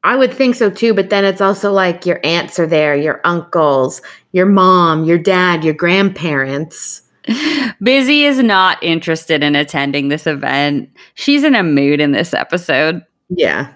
[0.04, 3.20] I would think so too, but then it's also like your aunts are there, your
[3.24, 4.00] uncles,
[4.32, 7.02] your mom, your dad, your grandparents.
[7.82, 10.90] Busy is not interested in attending this event.
[11.14, 13.04] She's in a mood in this episode.
[13.28, 13.72] Yeah.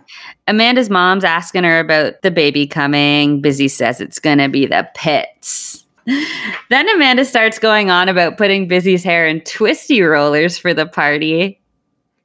[0.46, 3.40] Amanda's mom's asking her about the baby coming.
[3.40, 5.84] Busy says it's going to be the pits.
[6.70, 11.60] then Amanda starts going on about putting Busy's hair in twisty rollers for the party.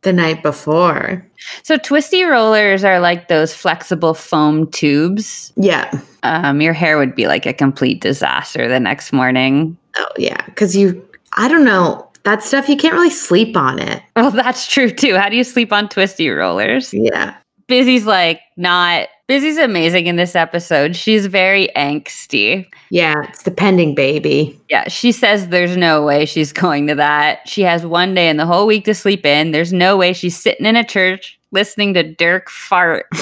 [0.02, 1.27] The night before.
[1.64, 5.54] So twisty rollers are like those flexible foam tubes.
[5.56, 5.92] Yeah.
[6.24, 9.78] Um, your hair would be like a complete disaster the next morning.
[9.98, 12.04] Oh yeah, because you I don't know.
[12.24, 14.04] That stuff, you can't really sleep on it.
[14.16, 15.16] Well, that's true too.
[15.16, 16.94] How do you sleep on twisty rollers?
[16.94, 17.36] Yeah.
[17.68, 20.96] Busy's like not Busy's amazing in this episode.
[20.96, 22.66] She's very angsty.
[22.90, 24.58] Yeah, it's the pending baby.
[24.70, 27.48] Yeah, she says there's no way she's going to that.
[27.48, 29.52] She has one day in the whole week to sleep in.
[29.52, 33.08] There's no way she's sitting in a church listening to Dirk fart.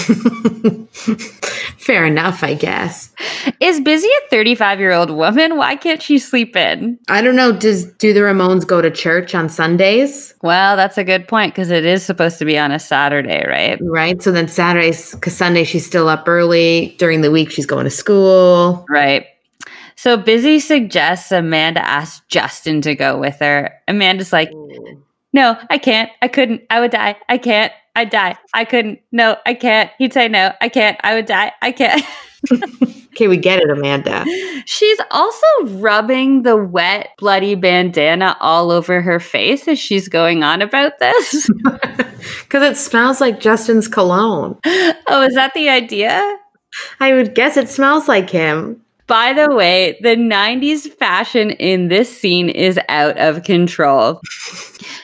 [1.78, 3.13] Fair enough, I guess.
[3.62, 5.56] Is Busy a 35 year old woman?
[5.56, 7.00] Why can't she sleep in?
[7.08, 7.54] I don't know.
[7.54, 10.34] Does do the Ramones go to church on Sundays?
[10.41, 13.80] Well, that's a good point because it is supposed to be on a Saturday, right?
[13.82, 14.21] Right.
[14.21, 16.93] So then Saturdays, because Sunday she's still up early.
[17.00, 18.86] During the week, she's going to school.
[18.89, 19.28] Right.
[19.95, 23.71] So Busy suggests Amanda ask Justin to go with her.
[23.88, 24.52] Amanda's like,
[25.32, 26.10] no, I can't.
[26.21, 26.63] I couldn't.
[26.69, 27.15] I would die.
[27.30, 27.71] I can't.
[27.95, 28.38] I'd die.
[28.53, 28.99] I couldn't.
[29.12, 29.89] No, I can't.
[29.97, 30.51] He'd say no.
[30.62, 30.99] I can't.
[31.03, 31.53] I would die.
[31.62, 32.05] I can't.
[33.13, 34.25] okay, we get it, Amanda.
[34.65, 40.62] She's also rubbing the wet, bloody bandana all over her face as she's going on
[40.62, 41.49] about this.
[42.43, 44.58] Because it smells like Justin's cologne.
[44.65, 46.38] Oh, is that the idea?
[46.99, 48.81] I would guess it smells like him.
[49.08, 54.20] By the way, the 90s fashion in this scene is out of control.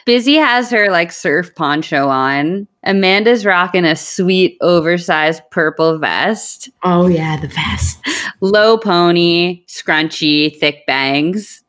[0.06, 2.68] Busy has her like surf poncho on.
[2.84, 6.70] Amanda's rocking a sweet, oversized purple vest.
[6.84, 8.00] Oh, yeah, the vest.
[8.40, 11.64] Low pony, scrunchy, thick bangs.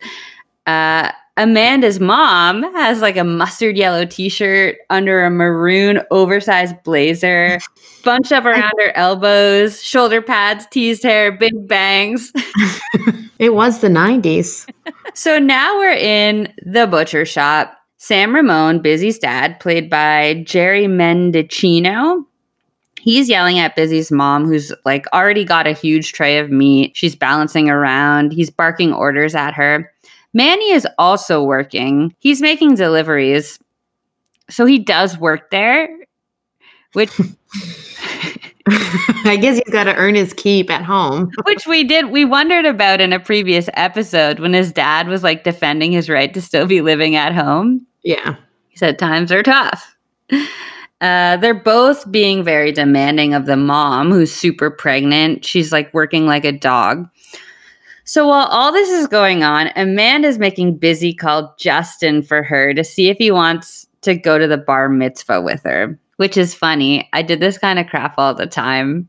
[0.67, 7.59] Uh, Amanda's mom has like a mustard yellow t shirt under a maroon oversized blazer,
[8.05, 12.33] bunched up around her elbows, shoulder pads, teased hair, big bangs.
[13.39, 14.69] it was the 90s.
[15.15, 17.79] so now we're in the butcher shop.
[17.97, 22.27] Sam Ramone, Busy's dad, played by Jerry Mendicino.
[23.01, 26.97] He's yelling at Busy's mom, who's like already got a huge tray of meat.
[26.97, 28.33] She's balancing around.
[28.33, 29.92] He's barking orders at her.
[30.35, 32.15] Manny is also working.
[32.19, 33.59] He's making deliveries.
[34.51, 35.89] So he does work there,
[36.93, 37.11] which
[38.69, 41.31] I guess he's got to earn his keep at home.
[41.47, 45.43] which we did we wondered about in a previous episode when his dad was like
[45.43, 47.85] defending his right to still be living at home.
[48.05, 48.37] Yeah.
[48.69, 49.97] He said times are tough.
[51.01, 55.45] Uh, they're both being very demanding of the mom who's super pregnant.
[55.45, 57.09] She's like working like a dog.
[58.05, 62.83] So while all this is going on, Amanda's making Busy call Justin for her to
[62.83, 67.09] see if he wants to go to the bar mitzvah with her, which is funny.
[67.13, 69.09] I did this kind of crap all the time.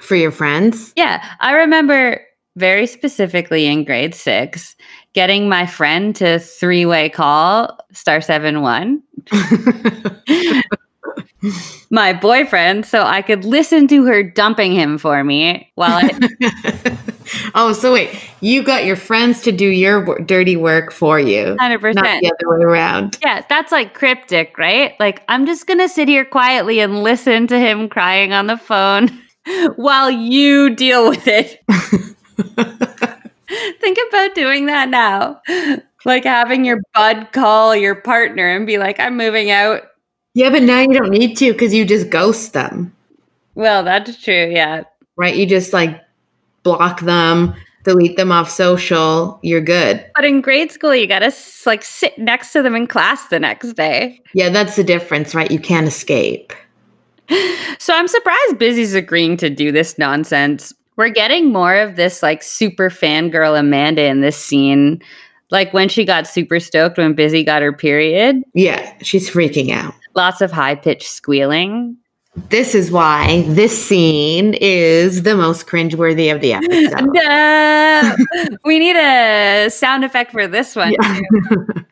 [0.00, 0.92] For your friends?
[0.96, 1.22] Yeah.
[1.40, 2.20] I remember
[2.56, 4.76] very specifically in grade six
[5.12, 9.02] getting my friend to three way call star seven one.
[11.90, 16.98] my boyfriend so I could listen to her dumping him for me while I
[17.54, 21.56] Oh, so wait, you got your friends to do your w- dirty work for you.
[21.60, 21.94] 100%.
[21.94, 23.18] Not the other way around.
[23.22, 24.94] Yeah, that's like cryptic, right?
[24.98, 28.56] Like, I'm just going to sit here quietly and listen to him crying on the
[28.56, 29.08] phone
[29.76, 31.62] while you deal with it.
[33.80, 35.40] Think about doing that now.
[36.04, 39.82] Like having your bud call your partner and be like, I'm moving out.
[40.34, 42.94] Yeah, but now you don't need to because you just ghost them.
[43.54, 44.50] Well, that's true.
[44.50, 44.84] Yeah.
[45.16, 45.34] Right?
[45.34, 46.00] You just like
[46.76, 47.54] block them,
[47.84, 49.38] delete them off social.
[49.42, 50.04] You're good.
[50.14, 51.32] But in grade school, you got to
[51.66, 54.20] like sit next to them in class the next day.
[54.34, 55.50] Yeah, that's the difference, right?
[55.50, 56.52] You can't escape.
[57.78, 60.74] So I'm surprised Busy's agreeing to do this nonsense.
[60.96, 65.00] We're getting more of this like super fangirl Amanda in this scene.
[65.50, 68.42] Like when she got super stoked when Busy got her period.
[68.52, 69.94] Yeah, she's freaking out.
[70.14, 71.96] Lots of high pitched squealing.
[72.36, 77.10] This is why this scene is the most cringeworthy of the episode.
[77.12, 78.16] No,
[78.64, 80.92] we need a sound effect for this one.
[80.92, 81.20] Yeah.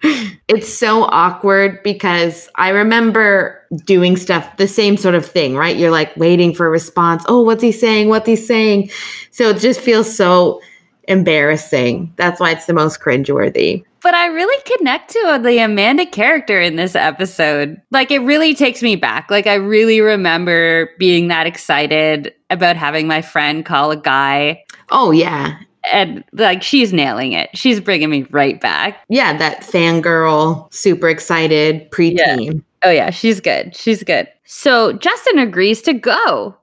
[0.48, 5.76] it's so awkward because I remember doing stuff, the same sort of thing, right?
[5.76, 7.24] You're like waiting for a response.
[7.26, 8.08] Oh, what's he saying?
[8.08, 8.90] What's he saying?
[9.32, 10.60] So it just feels so
[11.08, 12.12] embarrassing.
[12.16, 13.84] That's why it's the most cringeworthy.
[14.00, 17.80] But I really connect to the Amanda character in this episode.
[17.90, 19.28] Like, it really takes me back.
[19.28, 24.62] Like, I really remember being that excited about having my friend call a guy.
[24.90, 25.58] Oh, yeah.
[25.92, 27.50] And like, she's nailing it.
[27.54, 29.04] She's bringing me right back.
[29.08, 32.54] Yeah, that fangirl, super excited preteen.
[32.54, 32.60] Yeah.
[32.84, 33.74] Oh, yeah, she's good.
[33.74, 34.28] She's good.
[34.44, 36.56] So Justin agrees to go.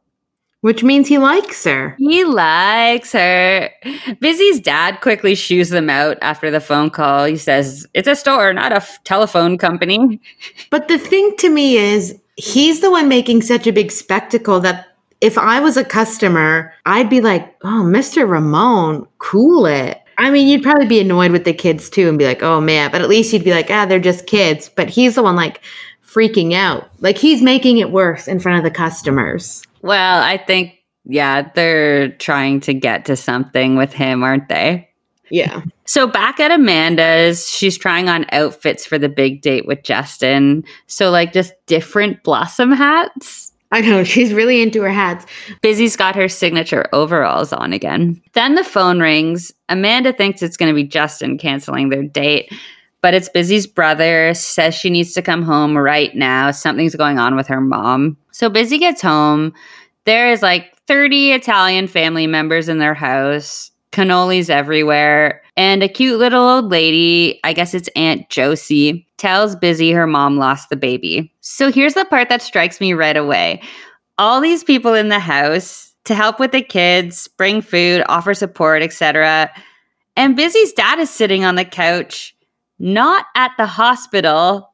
[0.66, 1.96] Which means he likes her.
[2.00, 3.70] He likes her.
[4.20, 7.26] Busy's dad quickly shoos them out after the phone call.
[7.26, 10.20] He says, It's a store, not a f- telephone company.
[10.72, 14.88] But the thing to me is, he's the one making such a big spectacle that
[15.22, 18.28] if I was a customer, I'd be like, Oh, Mr.
[18.28, 20.02] Ramone, cool it.
[20.18, 22.90] I mean, you'd probably be annoyed with the kids too and be like, Oh man,
[22.90, 24.68] but at least you'd be like, Ah, they're just kids.
[24.76, 25.62] But he's the one like
[26.04, 26.90] freaking out.
[27.02, 29.62] Like he's making it worse in front of the customers.
[29.86, 34.90] Well, I think, yeah, they're trying to get to something with him, aren't they?
[35.30, 35.62] Yeah.
[35.86, 40.64] So back at Amanda's, she's trying on outfits for the big date with Justin.
[40.88, 43.52] So, like, just different blossom hats.
[43.72, 45.28] I know, she's really into her hats.
[45.62, 48.20] Busy's got her signature overalls on again.
[48.34, 49.52] Then the phone rings.
[49.70, 52.52] Amanda thinks it's going to be Justin canceling their date,
[53.02, 56.50] but it's Busy's brother, says she needs to come home right now.
[56.50, 58.18] Something's going on with her mom.
[58.32, 59.54] So Busy gets home.
[60.06, 66.20] There is like 30 Italian family members in their house, cannolis everywhere, and a cute
[66.20, 71.34] little old lady, I guess it's Aunt Josie, tells Busy her mom lost the baby.
[71.42, 73.62] So here's the part that strikes me right away.
[74.18, 78.84] All these people in the house to help with the kids, bring food, offer support,
[78.84, 79.50] etc.
[80.16, 82.36] And Busy's dad is sitting on the couch,
[82.78, 84.72] not at the hospital,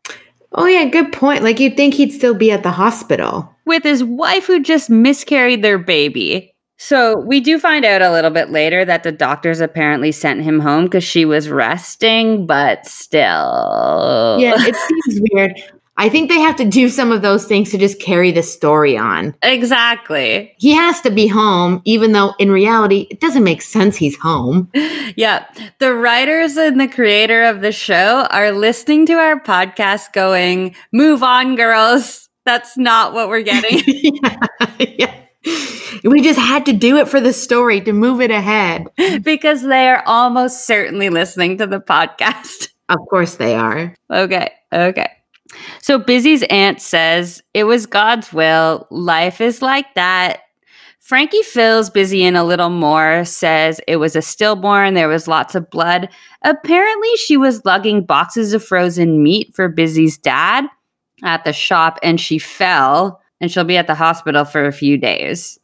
[0.54, 1.44] Oh, yeah, good point.
[1.44, 3.51] Like you'd think he'd still be at the hospital.
[3.66, 6.54] With his wife who just miscarried their baby.
[6.78, 10.60] So we do find out a little bit later that the doctors apparently sent him
[10.60, 14.38] home because she was resting, but still.
[14.40, 15.62] Yeah, it seems weird.
[15.98, 18.98] I think they have to do some of those things to just carry the story
[18.98, 19.36] on.
[19.44, 20.56] Exactly.
[20.58, 24.72] He has to be home, even though in reality, it doesn't make sense he's home.
[25.18, 25.46] Yeah.
[25.80, 31.22] The writers and the creator of the show are listening to our podcast going, move
[31.22, 32.30] on, girls.
[32.46, 33.82] That's not what we're getting.
[34.24, 34.48] yeah,
[34.80, 35.22] yeah.
[36.04, 38.88] We just had to do it for the story to move it ahead.
[39.24, 42.70] because they are almost certainly listening to the podcast.
[42.90, 43.96] Of course they are.
[44.12, 44.52] Okay.
[44.74, 45.10] Okay.
[45.82, 48.86] So Busy's aunt says it was God's will.
[48.92, 50.42] Life is like that.
[51.00, 55.56] Frankie fills Busy in a little more, says it was a stillborn, there was lots
[55.56, 56.10] of blood.
[56.42, 60.66] Apparently, she was lugging boxes of frozen meat for Busy's dad
[61.24, 64.98] at the shop and she fell, and she'll be at the hospital for a few
[64.98, 65.60] days.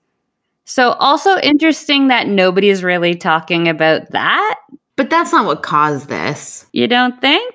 [0.65, 4.59] So, also interesting that nobody's really talking about that.
[4.97, 6.65] But that's not what caused this.
[6.73, 7.53] You don't think?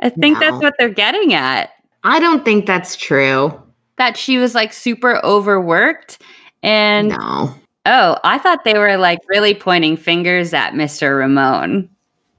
[0.00, 0.40] I think No.
[0.40, 1.70] that's what they're getting at.
[2.02, 3.52] I don't think that's true.
[3.98, 6.20] That she was like super overworked.
[6.64, 7.54] And no.
[7.86, 11.16] oh, I thought they were like really pointing fingers at Mr.
[11.16, 11.88] Ramone.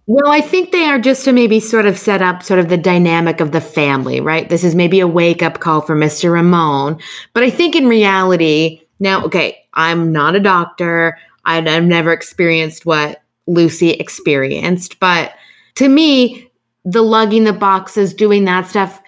[0.06, 2.78] Well, I think they are just to maybe sort of set up sort of the
[2.78, 4.50] dynamic of the family, right?
[4.50, 6.32] This is maybe a wake up call for Mr.
[6.32, 7.00] Ramone.
[7.34, 11.18] But I think in reality, now, okay, I'm not a doctor.
[11.46, 15.00] I- I've never experienced what Lucy experienced.
[15.00, 15.34] But
[15.76, 16.50] to me,
[16.84, 19.02] the lugging the boxes, doing that stuff,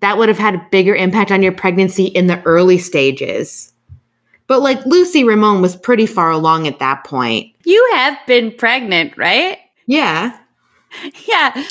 [0.00, 3.72] that would have had a bigger impact on your pregnancy in the early stages.
[4.48, 7.52] But like Lucy Ramone was pretty far along at that point.
[7.64, 9.58] You have been pregnant, right?
[9.86, 10.36] Yeah.
[11.26, 11.64] Yeah.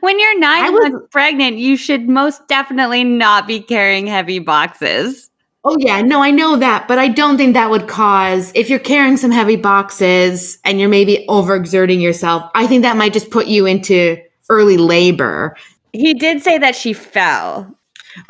[0.00, 5.30] When you're nine was- months pregnant, you should most definitely not be carrying heavy boxes.
[5.62, 8.78] Oh yeah, no, I know that, but I don't think that would cause if you're
[8.78, 12.50] carrying some heavy boxes and you're maybe overexerting yourself.
[12.54, 14.16] I think that might just put you into
[14.48, 15.54] early labor.
[15.92, 17.76] He did say that she fell.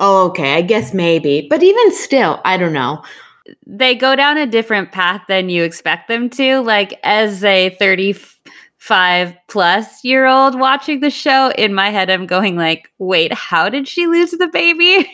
[0.00, 3.02] Oh, okay, I guess maybe, but even still, I don't know.
[3.66, 6.60] They go down a different path than you expect them to.
[6.60, 7.70] Like, as a
[8.80, 13.68] 35 plus year old watching the show, in my head, I'm going, like, wait, how
[13.68, 15.08] did she lose the baby?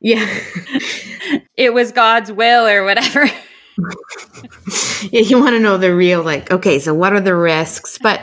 [0.00, 0.26] Yeah,
[1.56, 3.24] it was God's will or whatever.
[5.10, 6.50] yeah, you want to know the real like.
[6.50, 7.98] Okay, so what are the risks?
[7.98, 8.20] But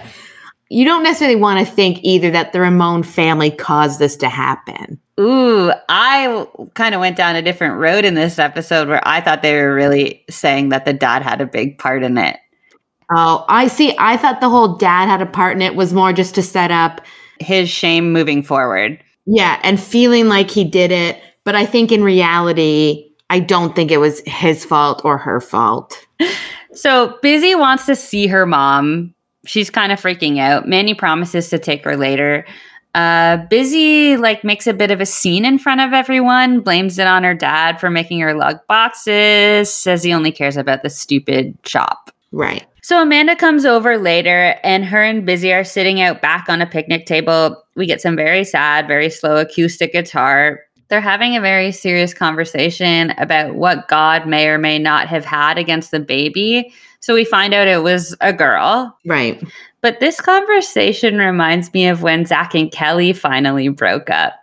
[0.69, 4.99] you don't necessarily want to think either that the Ramone family caused this to happen.
[5.19, 9.41] Ooh, I kind of went down a different road in this episode where I thought
[9.41, 12.37] they were really saying that the dad had a big part in it.
[13.11, 13.95] Oh, I see.
[13.97, 16.71] I thought the whole dad had a part in it was more just to set
[16.71, 17.01] up
[17.39, 18.99] His shame moving forward.
[19.25, 21.21] Yeah, and feeling like he did it.
[21.43, 26.05] But I think in reality, I don't think it was his fault or her fault.
[26.71, 29.13] So Busy wants to see her mom.
[29.45, 30.67] She's kind of freaking out.
[30.67, 32.45] Manny promises to take her later.
[32.95, 37.07] Uh, Busy like makes a bit of a scene in front of everyone, blames it
[37.07, 41.57] on her dad for making her lug boxes, says he only cares about the stupid
[41.65, 42.11] shop.
[42.31, 42.65] Right.
[42.89, 46.65] So Amanda comes over later, and her and Busy are sitting out back on a
[46.65, 47.63] picnic table.
[47.75, 50.61] We get some very sad, very slow acoustic guitar.
[50.87, 55.59] They're having a very serious conversation about what God may or may not have had
[55.59, 56.73] against the baby.
[56.99, 58.97] So we find out it was a girl.
[59.05, 59.39] Right.
[59.81, 64.33] But this conversation reminds me of when Zach and Kelly finally broke up.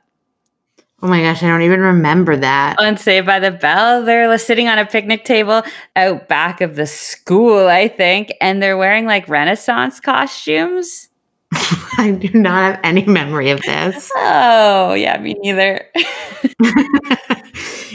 [1.03, 2.77] Oh my gosh, I don't even remember that.
[2.79, 5.63] On Saved by the Bell, they're sitting on a picnic table
[5.95, 11.09] out back of the school, I think, and they're wearing like Renaissance costumes.
[11.53, 14.11] I do not have any memory of this.
[14.17, 15.85] Oh, yeah, me neither.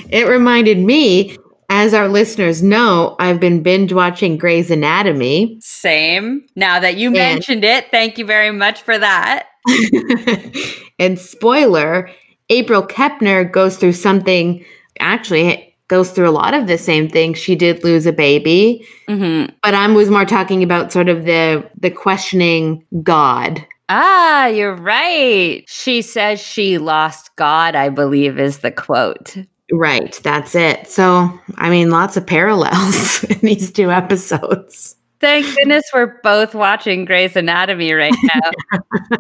[0.10, 1.38] it reminded me,
[1.70, 5.58] as our listeners know, I've been binge watching Grey's Anatomy.
[5.62, 6.45] Same.
[6.56, 9.47] Now that you And- mentioned it, thank you very much for that.
[10.99, 12.10] and spoiler,
[12.52, 14.64] April Kepner goes through something,
[14.99, 17.38] actually, goes through a lot of the same things.
[17.39, 18.86] She did lose a baby.
[19.08, 23.66] hmm but I was more talking about sort of the the questioning God.
[23.89, 25.64] Ah, you're right.
[25.68, 29.36] She says she lost God, I believe, is the quote.
[29.74, 30.88] Right, that's it.
[30.88, 34.95] So, I mean, lots of parallels in these two episodes.
[35.20, 38.80] Thank goodness we're both watching Grey's Anatomy right now.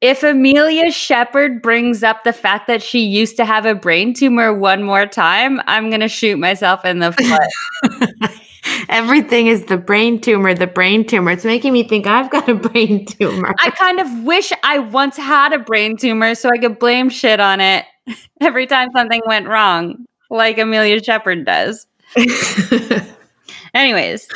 [0.00, 4.52] if Amelia Shepherd brings up the fact that she used to have a brain tumor
[4.52, 8.30] one more time, I'm going to shoot myself in the foot.
[8.88, 11.30] Everything is the brain tumor, the brain tumor.
[11.30, 13.54] It's making me think I've got a brain tumor.
[13.60, 17.40] I kind of wish I once had a brain tumor so I could blame shit
[17.40, 17.84] on it
[18.40, 21.86] every time something went wrong, like Amelia Shepherd does.
[23.74, 24.28] Anyways,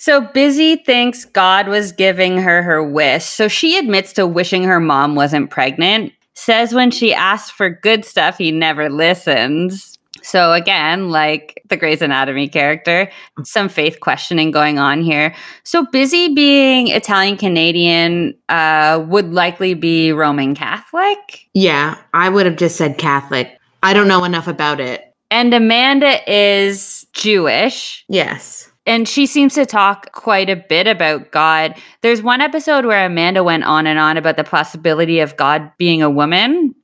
[0.00, 3.26] so Busy thinks God was giving her her wish.
[3.26, 6.14] So she admits to wishing her mom wasn't pregnant.
[6.32, 9.98] Says when she asks for good stuff, he never listens.
[10.22, 13.10] So again, like the Grey's Anatomy character,
[13.44, 15.34] some faith questioning going on here.
[15.64, 21.46] So busy being Italian Canadian uh, would likely be Roman Catholic.
[21.52, 23.58] Yeah, I would have just said Catholic.
[23.82, 25.14] I don't know enough about it.
[25.30, 28.04] And Amanda is Jewish.
[28.08, 28.69] Yes.
[28.86, 31.74] And she seems to talk quite a bit about God.
[32.00, 36.02] There's one episode where Amanda went on and on about the possibility of God being
[36.02, 36.74] a woman.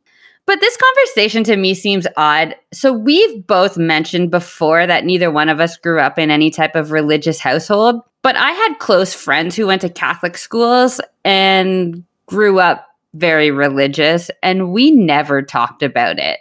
[0.47, 2.55] But this conversation to me seems odd.
[2.72, 6.76] So, we've both mentioned before that neither one of us grew up in any type
[6.76, 8.01] of religious household.
[8.22, 14.30] But I had close friends who went to Catholic schools and grew up very religious,
[14.42, 16.40] and we never talked about it.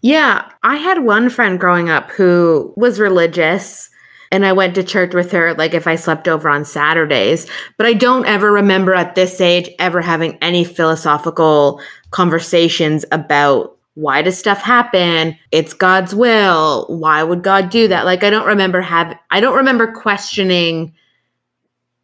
[0.00, 3.90] Yeah, I had one friend growing up who was religious
[4.32, 7.46] and I went to church with her like if I slept over on Saturdays.
[7.76, 11.80] But I don't ever remember at this age ever having any philosophical
[12.10, 15.38] conversations about why does stuff happen?
[15.50, 16.86] It's God's will.
[16.88, 18.06] Why would God do that?
[18.06, 20.94] Like I don't remember have I don't remember questioning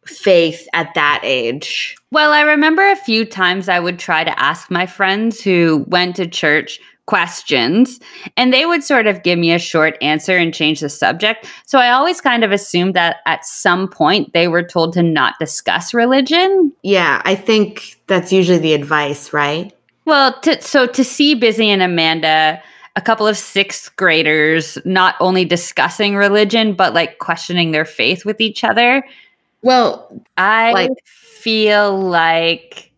[0.05, 1.95] faith at that age.
[2.11, 6.15] Well, I remember a few times I would try to ask my friends who went
[6.17, 7.99] to church questions
[8.37, 11.47] and they would sort of give me a short answer and change the subject.
[11.65, 15.33] So I always kind of assumed that at some point they were told to not
[15.39, 16.71] discuss religion.
[16.83, 19.73] Yeah, I think that's usually the advice, right?
[20.05, 22.61] Well, to, so to see Busy and Amanda,
[22.95, 28.39] a couple of sixth graders, not only discussing religion, but like questioning their faith with
[28.39, 29.03] each other.
[29.63, 32.88] Well, I like, feel like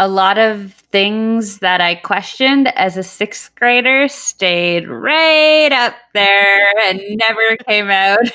[0.00, 6.72] a lot of things that I questioned as a sixth grader stayed right up there
[6.84, 8.18] and never came out.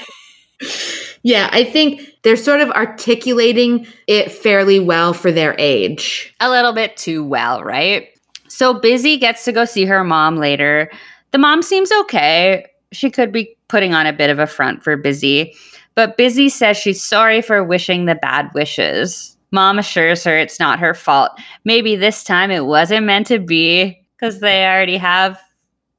[1.22, 6.34] Yeah, I think they're sort of articulating it fairly well for their age.
[6.39, 8.09] A little bit too well, right?
[8.47, 10.89] So Busy gets to go see her mom later.
[11.32, 12.68] The mom seems okay.
[12.91, 15.55] She could be putting on a bit of a front for Busy,
[15.95, 19.34] but Busy says she's sorry for wishing the bad wishes.
[19.56, 21.32] Mom assures her it's not her fault.
[21.64, 25.39] Maybe this time it wasn't meant to be because they already have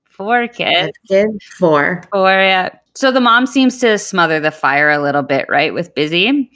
[0.05, 0.97] four kids.
[1.09, 2.03] Kid four.
[2.13, 2.69] Four, yeah.
[2.95, 6.51] So the mom seems to smother the fire a little bit, right, with Busy.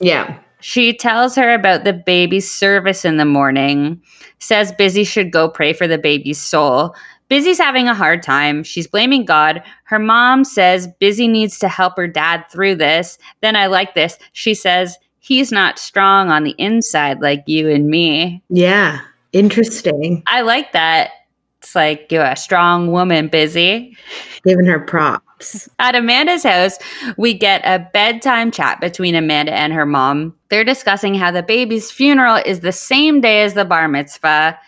[0.00, 0.38] Yeah.
[0.60, 4.02] She tells her about the baby's service in the morning,
[4.40, 6.94] says Busy should go pray for the baby's soul.
[7.28, 8.64] Busy's having a hard time.
[8.64, 9.62] She's blaming God.
[9.84, 13.18] Her mom says Busy needs to help her dad through this.
[13.40, 14.18] Then I like this.
[14.32, 18.42] She says, he's not strong on the inside like you and me.
[18.48, 19.00] Yeah.
[19.32, 20.22] Interesting.
[20.26, 21.10] I like that.
[21.58, 23.96] It's like you're a strong woman, busy.
[24.44, 25.68] Giving her props.
[25.78, 26.78] At Amanda's house,
[27.16, 30.34] we get a bedtime chat between Amanda and her mom.
[30.48, 34.58] They're discussing how the baby's funeral is the same day as the bar mitzvah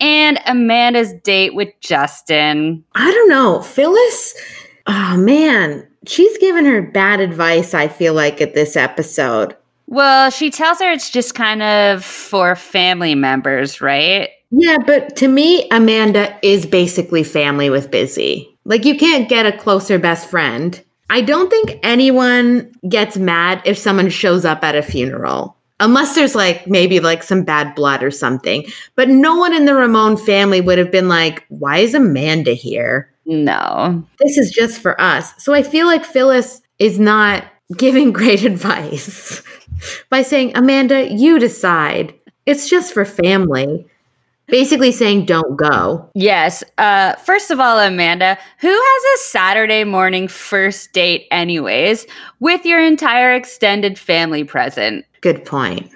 [0.00, 2.84] and Amanda's date with Justin.
[2.94, 3.62] I don't know.
[3.62, 4.34] Phyllis,
[4.86, 9.56] oh man, she's given her bad advice, I feel like, at this episode.
[9.90, 14.30] Well, she tells her it's just kind of for family members, right?
[14.52, 18.56] Yeah, but to me, Amanda is basically family with Busy.
[18.64, 20.80] Like, you can't get a closer best friend.
[21.10, 26.36] I don't think anyone gets mad if someone shows up at a funeral, unless there's
[26.36, 28.66] like maybe like some bad blood or something.
[28.94, 33.12] But no one in the Ramone family would have been like, why is Amanda here?
[33.26, 34.04] No.
[34.20, 35.32] This is just for us.
[35.42, 37.44] So I feel like Phyllis is not
[37.76, 39.42] giving great advice
[40.08, 42.14] by saying, Amanda, you decide.
[42.46, 43.86] It's just for family.
[44.46, 46.10] Basically saying, don't go.
[46.14, 46.64] Yes.
[46.76, 52.06] Uh, first of all, Amanda, who has a Saturday morning first date, anyways,
[52.40, 55.04] with your entire extended family present?
[55.20, 55.90] Good point.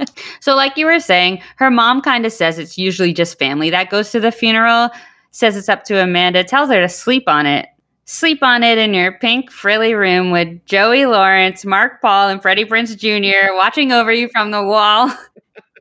[0.40, 3.90] so, like you were saying, her mom kind of says it's usually just family that
[3.90, 4.90] goes to the funeral,
[5.30, 7.68] says it's up to Amanda, tells her to sleep on it.
[8.10, 12.64] Sleep on it in your pink frilly room with Joey Lawrence, Mark Paul, and Freddie
[12.64, 13.54] Prinze Jr.
[13.54, 15.12] watching over you from the wall.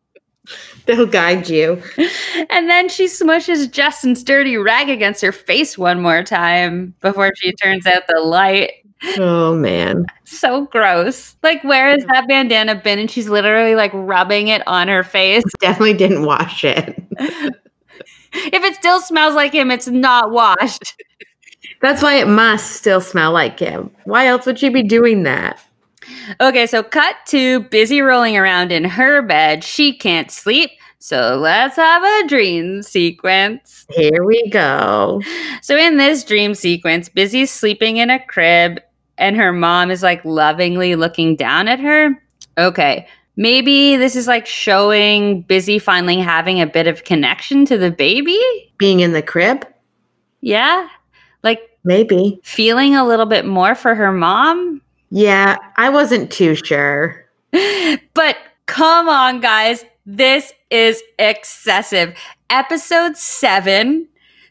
[0.86, 1.82] They'll guide you.
[2.50, 7.54] And then she smushes Justin's dirty rag against her face one more time before she
[7.54, 8.74] turns out the light.
[9.18, 10.06] Oh man.
[10.26, 11.38] So gross.
[11.44, 13.00] Like, where has that bandana been?
[13.00, 15.46] And she's literally like rubbing it on her face.
[15.62, 17.02] Definitely didn't wash it.
[17.20, 20.94] if it still smells like him, it's not washed.
[21.82, 23.92] That's why it must still smell like him.
[24.06, 25.60] Why else would she be doing that?
[26.40, 29.64] Okay, so cut to busy rolling around in her bed.
[29.64, 30.72] She can't sleep.
[31.00, 33.86] So let's have a dream sequence.
[33.92, 35.22] Here we go.
[35.62, 38.80] So, in this dream sequence, Busy's sleeping in a crib
[39.18, 42.22] and her mom is like lovingly looking down at her.
[42.58, 43.08] Okay.
[43.36, 48.40] Maybe this is like showing Busy finally having a bit of connection to the baby.
[48.80, 49.68] Being in the crib?
[50.42, 50.88] Yeah.
[51.44, 52.40] Like Maybe.
[52.44, 54.82] feeling a little bit more for her mom.
[55.10, 57.26] Yeah, I wasn't too sure.
[58.14, 58.36] But
[58.66, 59.86] come on, guys.
[60.06, 62.16] This is excessive.
[62.50, 64.08] Episode seven.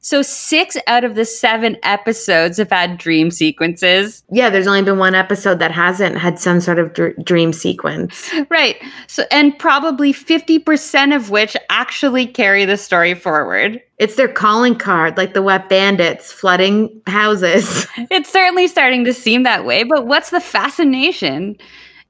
[0.07, 4.23] So, six out of the seven episodes have had dream sequences.
[4.31, 8.33] Yeah, there's only been one episode that hasn't had some sort of dr- dream sequence.
[8.49, 8.81] Right.
[9.09, 13.83] So, and probably 50% of which actually carry the story forward.
[13.99, 17.89] It's their calling card, like the wet bandits flooding houses.
[18.09, 21.57] It's certainly starting to seem that way, but what's the fascination?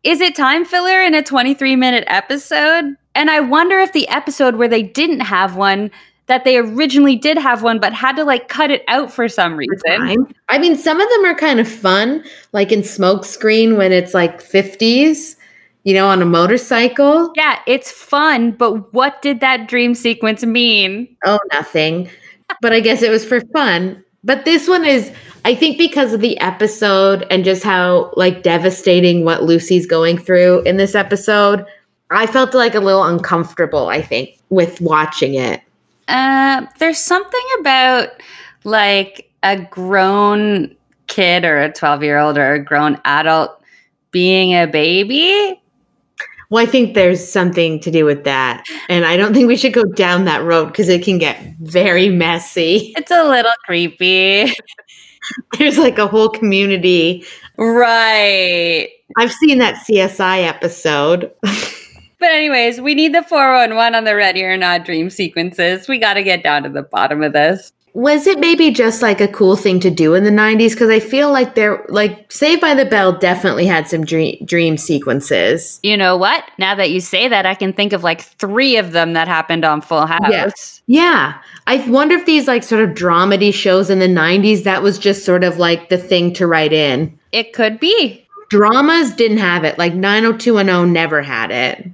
[0.04, 2.94] Is it time filler in a 23 minute episode?
[3.14, 5.90] And I wonder if the episode where they didn't have one,
[6.26, 9.56] that they originally did have one, but had to like cut it out for some
[9.56, 10.26] reason.
[10.48, 14.42] I mean, some of them are kind of fun, like in Smokescreen when it's like
[14.42, 15.36] 50s,
[15.84, 17.32] you know, on a motorcycle.
[17.36, 21.16] Yeah, it's fun, but what did that dream sequence mean?
[21.24, 22.10] Oh, nothing.
[22.60, 24.02] But I guess it was for fun.
[24.24, 25.12] But this one is,
[25.44, 30.62] I think, because of the episode and just how like devastating what Lucy's going through
[30.62, 31.64] in this episode.
[32.10, 35.60] I felt like a little uncomfortable, I think, with watching it.
[36.08, 38.08] Uh, there's something about
[38.64, 40.74] like a grown
[41.06, 43.62] kid or a 12 year old or a grown adult
[44.10, 45.60] being a baby.
[46.48, 48.64] Well, I think there's something to do with that.
[48.88, 52.08] And I don't think we should go down that road because it can get very
[52.08, 52.94] messy.
[52.96, 54.52] It's a little creepy.
[55.58, 57.24] There's like a whole community.
[57.58, 58.88] right.
[59.16, 61.32] I've seen that CSI episode.
[62.26, 65.86] But, anyways, we need the 411 on the ready or not dream sequences.
[65.86, 67.72] We got to get down to the bottom of this.
[67.94, 70.72] Was it maybe just like a cool thing to do in the 90s?
[70.72, 74.76] Because I feel like there, like Saved by the Bell definitely had some dream, dream
[74.76, 75.78] sequences.
[75.84, 76.42] You know what?
[76.58, 79.64] Now that you say that, I can think of like three of them that happened
[79.64, 80.28] on Full House.
[80.28, 80.82] Yes.
[80.88, 81.40] Yeah.
[81.68, 85.24] I wonder if these like sort of dramedy shows in the 90s, that was just
[85.24, 87.16] sort of like the thing to write in.
[87.30, 88.26] It could be.
[88.48, 89.78] Dramas didn't have it.
[89.78, 91.88] Like 90210 never had it.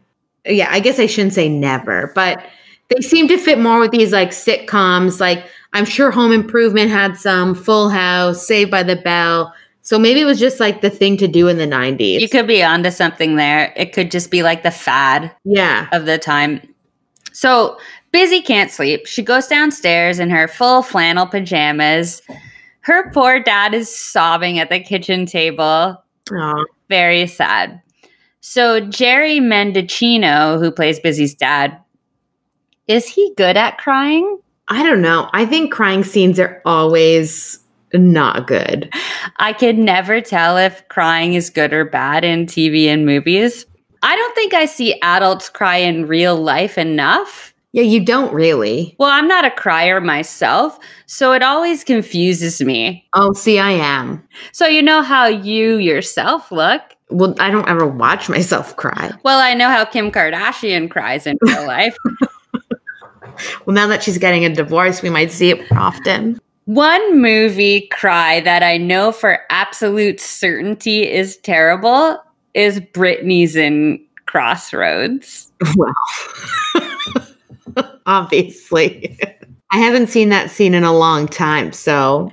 [0.44, 2.44] Yeah, I guess I shouldn't say never, but
[2.88, 5.20] they seem to fit more with these like sitcoms.
[5.20, 9.54] Like I'm sure Home Improvement had some, Full House, Saved by the Bell.
[9.82, 12.20] So maybe it was just like the thing to do in the 90s.
[12.20, 13.72] You could be onto something there.
[13.76, 15.88] It could just be like the fad yeah.
[15.92, 16.60] of the time.
[17.32, 17.78] So
[18.12, 19.06] Busy can't sleep.
[19.06, 22.20] She goes downstairs in her full flannel pajamas.
[22.80, 26.02] Her poor dad is sobbing at the kitchen table.
[26.30, 26.64] Aw.
[26.90, 27.80] Very sad.
[28.44, 31.78] So Jerry Mendicino, who plays Busy's dad,
[32.88, 34.40] is he good at crying?
[34.66, 35.30] I don't know.
[35.32, 37.60] I think crying scenes are always
[37.94, 38.92] not good.
[39.36, 43.64] I can never tell if crying is good or bad in TV and movies.
[44.02, 47.54] I don't think I see adults cry in real life enough.
[47.70, 48.96] Yeah, you don't really.
[48.98, 53.06] Well, I'm not a crier myself, so it always confuses me.
[53.14, 54.26] Oh, see, I am.
[54.50, 56.82] So, you know how you yourself look.
[57.12, 59.12] Well, I don't ever watch myself cry.
[59.22, 61.96] Well, I know how Kim Kardashian cries in real life.
[63.66, 66.38] Well, now that she's getting a divorce, we might see it more often.
[66.66, 72.18] One movie cry that I know for absolute certainty is terrible
[72.54, 75.50] is Britney's in Crossroads.
[77.74, 79.18] Well, obviously.
[79.70, 82.30] I haven't seen that scene in a long time, so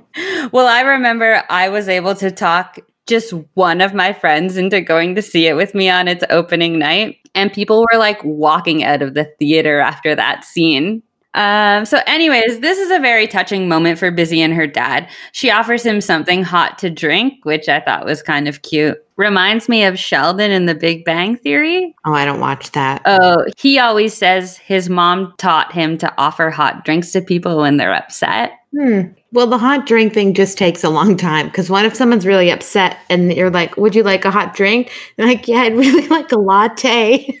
[0.52, 2.78] Well, I remember I was able to talk
[3.10, 6.78] just one of my friends into going to see it with me on its opening
[6.78, 7.18] night.
[7.34, 11.02] And people were like walking out of the theater after that scene.
[11.34, 15.08] Um, so, anyways, this is a very touching moment for Busy and her dad.
[15.32, 18.98] She offers him something hot to drink, which I thought was kind of cute.
[19.16, 21.94] Reminds me of Sheldon in the Big Bang Theory.
[22.04, 23.02] oh, I don't watch that.
[23.04, 27.76] Oh, he always says his mom taught him to offer hot drinks to people when
[27.76, 28.52] they're upset.
[28.76, 29.00] Hmm.
[29.32, 32.50] Well, the hot drink thing just takes a long time because what if someone's really
[32.50, 36.06] upset and you're like, "Would you like a hot drink?" They're like, "Yeah, I'd really
[36.08, 37.38] like a latte."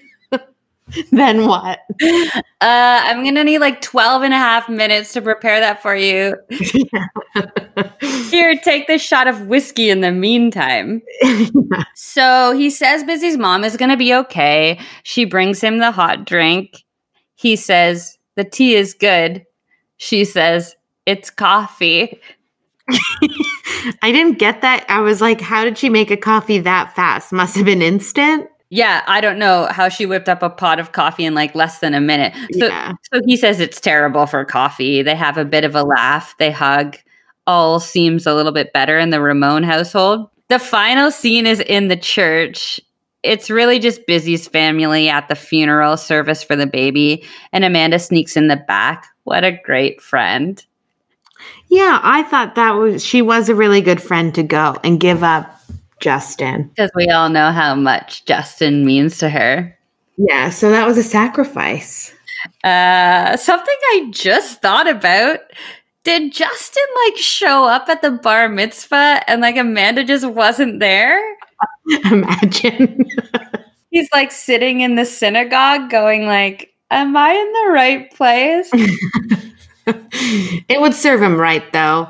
[1.12, 1.80] then what?
[2.02, 2.20] Uh,
[2.60, 6.36] I'm going to need like 12 and a half minutes to prepare that for you.
[8.30, 11.02] Here, take this shot of whiskey in the meantime.
[11.94, 14.80] So he says Busy's mom is going to be okay.
[15.04, 16.82] She brings him the hot drink.
[17.36, 19.44] He says, The tea is good.
[19.98, 20.74] She says,
[21.10, 22.20] It's coffee.
[24.00, 24.84] I didn't get that.
[24.88, 27.32] I was like, "How did she make a coffee that fast?
[27.32, 30.92] Must have been instant." Yeah, I don't know how she whipped up a pot of
[30.92, 32.32] coffee in like less than a minute.
[32.52, 32.92] So, yeah.
[33.12, 35.02] so he says it's terrible for coffee.
[35.02, 36.36] They have a bit of a laugh.
[36.38, 36.96] They hug.
[37.48, 40.30] All seems a little bit better in the Ramone household.
[40.48, 42.80] The final scene is in the church.
[43.24, 48.36] It's really just Busy's family at the funeral service for the baby, and Amanda sneaks
[48.36, 49.06] in the back.
[49.24, 50.64] What a great friend.
[51.68, 55.22] Yeah, I thought that was she was a really good friend to go and give
[55.22, 55.60] up
[56.00, 56.64] Justin.
[56.68, 59.76] Because we all know how much Justin means to her.
[60.16, 62.12] Yeah, so that was a sacrifice.
[62.64, 65.40] Uh, something I just thought about.
[66.04, 71.20] Did Justin like show up at the bar mitzvah and like Amanda just wasn't there?
[72.10, 73.04] Imagine.
[73.90, 78.70] He's like sitting in the synagogue going like, "Am I in the right place?"
[80.68, 82.08] it would serve him right though.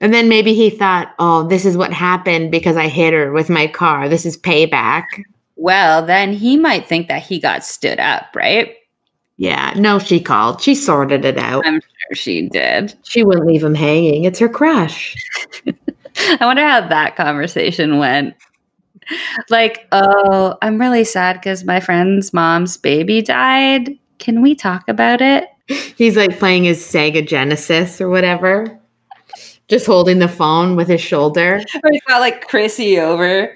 [0.00, 3.50] And then maybe he thought, "Oh, this is what happened because I hit her with
[3.50, 4.08] my car.
[4.08, 5.04] This is payback."
[5.56, 8.76] Well, then he might think that he got stood up, right?
[9.38, 10.60] Yeah, no, she called.
[10.60, 11.66] She sorted it out.
[11.66, 12.94] I'm sure she did.
[13.04, 14.24] She wouldn't leave him hanging.
[14.24, 15.16] It's her crush.
[15.66, 18.34] I wonder how that conversation went.
[19.48, 23.98] Like, oh, I'm really sad because my friend's mom's baby died.
[24.18, 25.48] Can we talk about it?
[25.96, 28.78] He's like playing his Sega Genesis or whatever,
[29.68, 31.62] just holding the phone with his shoulder.
[31.84, 33.52] Or he's got like Chrissy over.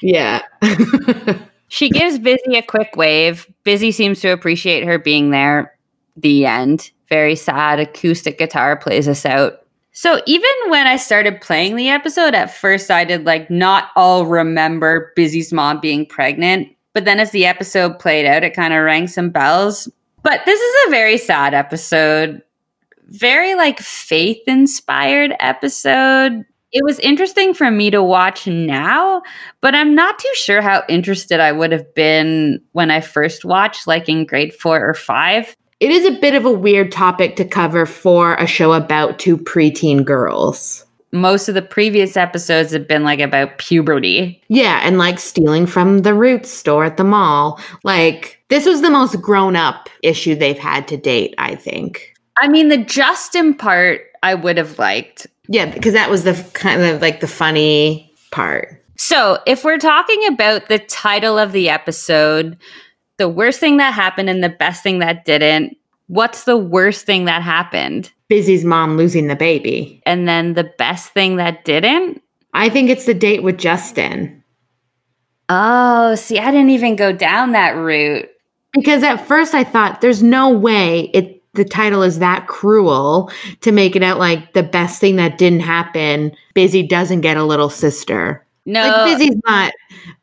[0.00, 0.42] Yeah.
[1.68, 3.46] She gives Busy a quick wave.
[3.62, 5.76] Busy seems to appreciate her being there.
[6.16, 6.90] The end.
[7.08, 9.66] Very sad acoustic guitar plays us out.
[9.92, 14.26] So even when I started playing the episode, at first I did like not all
[14.26, 16.68] remember Busy's mom being pregnant.
[16.94, 19.88] But then as the episode played out, it kind of rang some bells.
[20.22, 22.42] But this is a very sad episode.
[23.06, 29.22] Very like faith inspired episode it was interesting for me to watch now,
[29.60, 33.86] but I'm not too sure how interested I would have been when I first watched,
[33.86, 35.56] like in grade four or five.
[35.80, 39.38] It is a bit of a weird topic to cover for a show about two
[39.38, 40.84] preteen girls.
[41.10, 44.42] Most of the previous episodes have been like about puberty.
[44.48, 47.60] Yeah, and like stealing from the Roots store at the mall.
[47.82, 52.12] Like, this was the most grown up issue they've had to date, I think.
[52.36, 56.82] I mean, the Justin part I would have liked yeah, because that was the kind
[56.82, 58.84] of like the funny part.
[58.96, 62.58] So, if we're talking about the title of the episode,
[63.16, 67.24] the worst thing that happened and the best thing that didn't, what's the worst thing
[67.24, 68.12] that happened?
[68.28, 70.02] Busy's mom losing the baby.
[70.04, 72.22] And then the best thing that didn't?
[72.54, 74.42] I think it's the date with Justin.
[75.48, 78.28] Oh, see, I didn't even go down that route.
[78.72, 83.30] Because at first I thought there's no way it the title is that cruel
[83.62, 86.30] to make it out like the best thing that didn't happen.
[86.54, 88.46] Busy doesn't get a little sister.
[88.66, 89.72] No, like Busy's not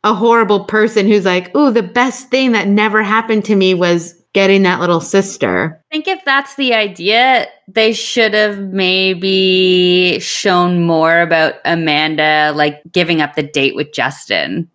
[0.03, 4.13] a horrible person who's like, "Oh, the best thing that never happened to me was
[4.35, 10.83] getting that little sister." I think if that's the idea, they should have maybe shown
[10.83, 14.69] more about Amanda like giving up the date with Justin.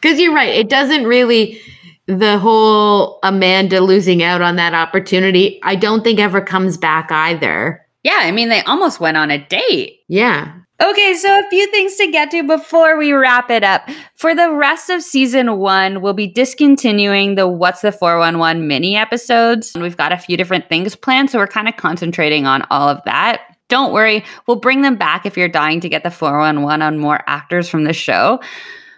[0.00, 1.60] Cuz you're right, it doesn't really
[2.06, 7.80] the whole Amanda losing out on that opportunity, I don't think ever comes back either.
[8.02, 10.00] Yeah, I mean, they almost went on a date.
[10.08, 10.52] Yeah.
[10.82, 13.88] Okay, so a few things to get to before we wrap it up.
[14.16, 19.74] For the rest of season one, we'll be discontinuing the What's the 411 mini episodes.
[19.74, 22.88] And We've got a few different things planned, so we're kind of concentrating on all
[22.88, 23.56] of that.
[23.68, 27.22] Don't worry, we'll bring them back if you're dying to get the 411 on more
[27.28, 28.40] actors from the show.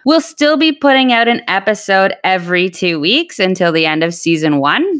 [0.03, 4.57] We'll still be putting out an episode every two weeks until the end of season
[4.57, 4.99] one.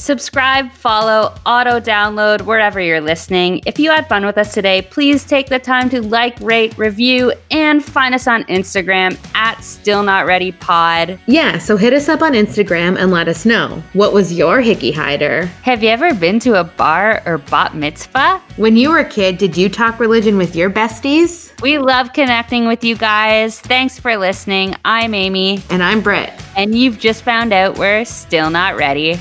[0.00, 3.60] Subscribe, follow, auto download wherever you're listening.
[3.66, 7.34] If you had fun with us today, please take the time to like, rate, review,
[7.50, 11.20] and find us on Instagram at Still Not Ready Pod.
[11.26, 13.82] Yeah, so hit us up on Instagram and let us know.
[13.92, 15.44] What was your hickey hider?
[15.64, 18.40] Have you ever been to a bar or bat mitzvah?
[18.56, 21.52] When you were a kid, did you talk religion with your besties?
[21.60, 23.60] We love connecting with you guys.
[23.60, 24.76] Thanks for listening.
[24.82, 25.62] I'm Amy.
[25.68, 26.32] And I'm Britt.
[26.56, 29.20] And you've just found out we're still not ready.